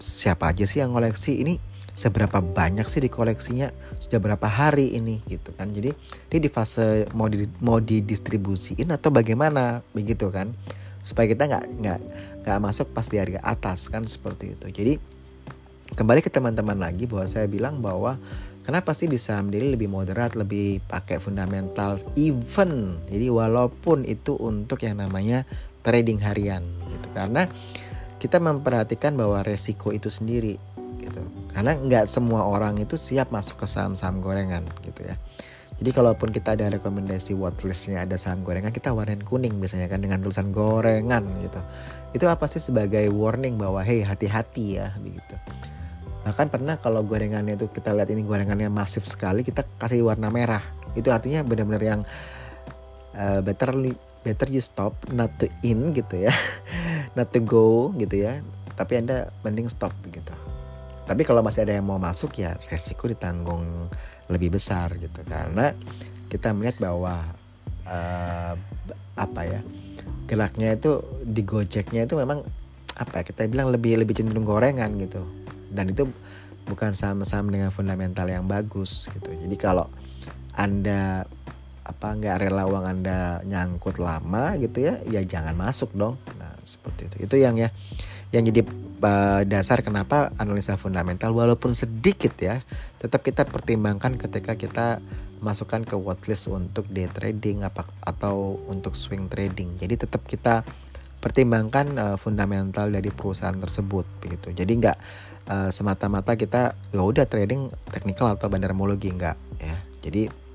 siapa 0.00 0.50
aja 0.50 0.64
sih 0.64 0.80
yang 0.80 0.96
koleksi 0.96 1.44
ini? 1.44 1.60
Seberapa 1.98 2.38
banyak 2.38 2.86
sih 2.86 3.02
di 3.02 3.10
koleksinya 3.10 3.74
sudah 3.98 4.22
berapa 4.22 4.46
hari 4.46 4.94
ini 4.94 5.18
gitu 5.26 5.50
kan? 5.54 5.74
Jadi 5.74 5.90
dia 6.30 6.38
di 6.38 6.46
fase 6.46 7.10
mau 7.10 7.26
di 7.26 7.42
mau 7.58 7.82
didistribusiin 7.82 8.88
atau 8.94 9.10
bagaimana? 9.10 9.82
Begitu 9.92 10.30
kan? 10.30 10.54
Supaya 11.02 11.26
kita 11.26 11.50
nggak 11.50 11.64
nggak 11.82 12.00
nggak 12.46 12.58
masuk 12.62 12.94
pas 12.94 13.06
di 13.10 13.18
harga 13.18 13.42
atas 13.42 13.90
kan? 13.90 14.06
Seperti 14.06 14.54
itu. 14.54 14.66
Jadi 14.70 14.94
kembali 15.98 16.22
ke 16.22 16.30
teman-teman 16.30 16.78
lagi 16.78 17.10
bahwa 17.10 17.26
saya 17.26 17.50
bilang 17.50 17.82
bahwa 17.82 18.14
kenapa 18.62 18.94
sih 18.94 19.10
di 19.10 19.18
saham 19.18 19.50
daily 19.50 19.74
lebih 19.74 19.90
moderat 19.90 20.38
lebih 20.38 20.78
pakai 20.86 21.18
fundamental 21.18 21.98
even? 22.14 23.02
Jadi 23.10 23.26
walaupun 23.26 24.06
itu 24.06 24.38
untuk 24.38 24.86
yang 24.86 25.02
namanya 25.02 25.42
trading 25.82 26.22
harian 26.22 26.62
gitu. 26.94 27.08
Karena 27.10 27.50
kita 28.18 28.42
memperhatikan 28.42 29.14
bahwa 29.14 29.46
resiko 29.46 29.94
itu 29.94 30.10
sendiri 30.10 30.58
gitu. 30.98 31.22
Karena 31.54 31.78
nggak 31.78 32.04
semua 32.10 32.44
orang 32.44 32.76
itu 32.82 32.98
siap 32.98 33.30
masuk 33.30 33.62
ke 33.62 33.66
saham-saham 33.70 34.18
gorengan 34.18 34.66
gitu 34.82 35.06
ya. 35.06 35.14
Jadi 35.78 35.94
kalaupun 35.94 36.34
kita 36.34 36.58
ada 36.58 36.74
rekomendasi 36.74 37.38
watchlistnya 37.38 38.02
ada 38.02 38.18
saham 38.18 38.42
gorengan 38.42 38.74
kita 38.74 38.90
warnain 38.90 39.22
kuning 39.22 39.62
biasanya 39.62 39.86
kan 39.86 40.02
dengan 40.02 40.18
tulisan 40.18 40.50
gorengan 40.50 41.22
gitu. 41.46 41.60
Itu 42.18 42.26
apa 42.26 42.50
sih 42.50 42.58
sebagai 42.58 43.06
warning 43.14 43.54
bahwa 43.54 43.86
hey 43.86 44.02
hati-hati 44.02 44.82
ya 44.82 44.90
begitu. 44.98 45.38
Bahkan 46.26 46.50
pernah 46.50 46.82
kalau 46.82 47.06
gorengannya 47.06 47.54
itu 47.54 47.70
kita 47.70 47.94
lihat 47.94 48.10
ini 48.10 48.26
gorengannya 48.26 48.66
masif 48.66 49.06
sekali 49.06 49.46
kita 49.46 49.62
kasih 49.78 50.02
warna 50.02 50.34
merah. 50.34 50.66
Itu 50.98 51.14
artinya 51.14 51.46
benar-benar 51.46 51.82
yang 51.86 52.00
uh, 53.14 53.38
better 53.38 53.70
better 54.26 54.48
you 54.50 54.58
stop 54.58 54.98
not 55.14 55.30
to 55.38 55.46
in 55.62 55.94
gitu 55.94 56.26
ya 56.26 56.34
not 57.14 57.30
to 57.32 57.40
go 57.40 57.92
gitu 57.96 58.24
ya. 58.26 58.40
Tapi 58.74 59.00
anda 59.00 59.32
mending 59.42 59.70
stop 59.70 59.94
gitu. 60.08 60.34
Tapi 61.08 61.24
kalau 61.24 61.40
masih 61.40 61.64
ada 61.64 61.80
yang 61.80 61.88
mau 61.88 61.96
masuk 61.96 62.36
ya 62.36 62.60
resiko 62.68 63.08
ditanggung 63.08 63.88
lebih 64.28 64.52
besar 64.54 64.92
gitu. 65.00 65.24
Karena 65.24 65.72
kita 66.28 66.52
melihat 66.52 66.76
bahwa 66.84 67.24
uh, 67.88 68.52
apa 69.16 69.40
ya 69.48 69.60
geraknya 70.28 70.76
itu 70.76 71.00
di 71.24 71.40
gojeknya 71.42 72.04
itu 72.04 72.14
memang 72.14 72.44
apa 73.00 73.22
ya 73.22 73.24
kita 73.24 73.48
bilang 73.48 73.72
lebih 73.72 73.96
lebih 73.96 74.12
cenderung 74.20 74.44
gorengan 74.44 75.00
gitu. 75.00 75.24
Dan 75.72 75.96
itu 75.96 76.04
bukan 76.68 76.92
saham-saham 76.92 77.48
dengan 77.48 77.72
fundamental 77.72 78.28
yang 78.28 78.44
bagus 78.44 79.08
gitu. 79.08 79.32
Jadi 79.32 79.56
kalau 79.56 79.88
anda 80.52 81.24
apa 81.88 82.08
nggak 82.12 82.36
rela 82.44 82.68
uang 82.68 82.84
anda 82.84 83.40
nyangkut 83.48 83.96
lama 83.96 84.60
gitu 84.60 84.84
ya 84.84 85.00
ya 85.08 85.24
jangan 85.24 85.56
masuk 85.56 85.88
dong 85.96 86.20
seperti 86.76 87.08
itu. 87.08 87.16
Itu 87.24 87.36
yang 87.40 87.56
ya 87.56 87.72
yang 88.28 88.44
jadi 88.44 88.60
uh, 89.00 89.42
dasar 89.48 89.80
kenapa 89.80 90.36
analisa 90.36 90.76
fundamental 90.76 91.32
walaupun 91.32 91.72
sedikit 91.72 92.36
ya 92.36 92.60
tetap 93.00 93.24
kita 93.24 93.48
pertimbangkan 93.48 94.20
ketika 94.20 94.52
kita 94.52 95.00
masukkan 95.40 95.86
ke 95.86 95.94
watchlist 95.96 96.50
untuk 96.50 96.84
day 96.90 97.08
trading 97.08 97.62
apa 97.64 97.86
atau 98.04 98.58
untuk 98.68 98.98
swing 98.98 99.30
trading. 99.30 99.78
Jadi 99.80 100.04
tetap 100.04 100.26
kita 100.26 100.66
pertimbangkan 101.18 101.86
uh, 101.98 102.16
fundamental 102.18 102.90
dari 102.90 103.10
perusahaan 103.10 103.56
tersebut 103.56 104.06
begitu. 104.22 104.54
Jadi 104.54 104.72
nggak 104.76 104.96
uh, 105.50 105.70
semata-mata 105.70 106.34
kita 106.34 106.74
ya 106.92 107.02
udah 107.02 107.26
trading 107.26 107.70
teknikal 107.90 108.34
atau 108.34 108.50
bandarmologi 108.50 109.14
nggak 109.14 109.36
ya. 109.62 109.76
Jadi 110.02 110.47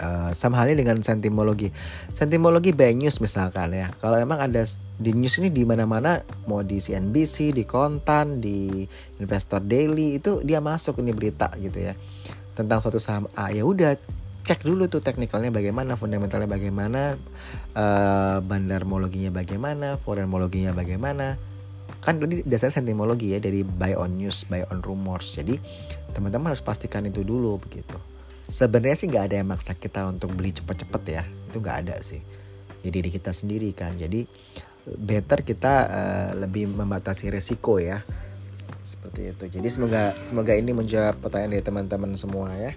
Uh, 0.00 0.32
sama 0.32 0.56
halnya 0.56 0.80
dengan 0.80 0.96
sentimologi. 1.04 1.68
Sentimologi 2.16 2.72
by 2.72 2.96
news 2.96 3.20
misalkan 3.20 3.76
ya. 3.76 3.92
Kalau 4.00 4.16
emang 4.16 4.40
ada 4.40 4.64
di 4.96 5.12
news 5.12 5.36
ini 5.36 5.52
di 5.52 5.68
mana-mana 5.68 6.24
mau 6.48 6.64
di 6.64 6.80
CNBC, 6.80 7.52
di 7.52 7.68
Kontan, 7.68 8.40
di 8.40 8.88
Investor 9.20 9.60
Daily 9.60 10.16
itu 10.16 10.40
dia 10.40 10.64
masuk 10.64 11.04
ini 11.04 11.12
berita 11.12 11.52
gitu 11.60 11.84
ya. 11.84 11.92
Tentang 12.56 12.80
suatu 12.80 12.96
saham 12.96 13.28
A 13.36 13.52
ya 13.52 13.60
udah 13.60 13.92
cek 14.48 14.64
dulu 14.64 14.88
tuh 14.88 15.04
teknikalnya 15.04 15.52
bagaimana, 15.52 16.00
fundamentalnya 16.00 16.48
bagaimana, 16.48 17.20
uh, 17.76 18.40
bandarmologinya 18.40 19.28
bagaimana, 19.28 20.00
forenmologinya 20.00 20.72
bagaimana. 20.72 21.36
Kan 22.00 22.24
tadi 22.24 22.40
dasarnya 22.48 22.80
sentimologi 22.80 23.36
ya 23.36 23.38
dari 23.38 23.68
buy 23.68 24.00
on 24.00 24.16
news, 24.16 24.48
buy 24.48 24.64
on 24.72 24.80
rumors. 24.80 25.36
Jadi 25.36 25.60
teman-teman 26.16 26.56
harus 26.56 26.64
pastikan 26.64 27.04
itu 27.04 27.20
dulu 27.20 27.60
begitu 27.60 28.09
sebenarnya 28.50 28.98
sih 28.98 29.08
nggak 29.08 29.24
ada 29.30 29.36
yang 29.40 29.48
maksa 29.48 29.72
kita 29.78 30.04
untuk 30.10 30.34
beli 30.34 30.50
cepet-cepet 30.50 31.02
ya. 31.06 31.22
Itu 31.48 31.62
nggak 31.62 31.76
ada 31.86 31.96
sih. 32.02 32.20
Ya 32.82 32.90
diri 32.90 33.08
kita 33.08 33.30
sendiri 33.30 33.70
kan. 33.72 33.94
Jadi 33.94 34.26
better 34.98 35.46
kita 35.46 35.74
uh, 35.86 36.30
lebih 36.36 36.68
membatasi 36.68 37.30
resiko 37.30 37.78
ya. 37.78 38.02
Seperti 38.82 39.30
itu. 39.30 39.44
Jadi 39.46 39.68
semoga 39.70 40.12
semoga 40.26 40.52
ini 40.52 40.74
menjawab 40.74 41.22
pertanyaan 41.22 41.56
dari 41.56 41.64
teman-teman 41.64 42.12
semua 42.18 42.50
ya. 42.58 42.74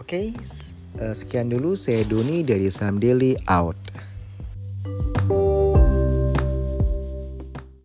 Oke 0.00 0.32
okay, 0.32 1.04
uh, 1.04 1.14
sekian 1.14 1.52
dulu. 1.52 1.76
Saya 1.76 2.02
Doni 2.08 2.40
dari 2.40 2.72
Sam 2.72 2.96
Daily 2.96 3.36
out 3.46 3.76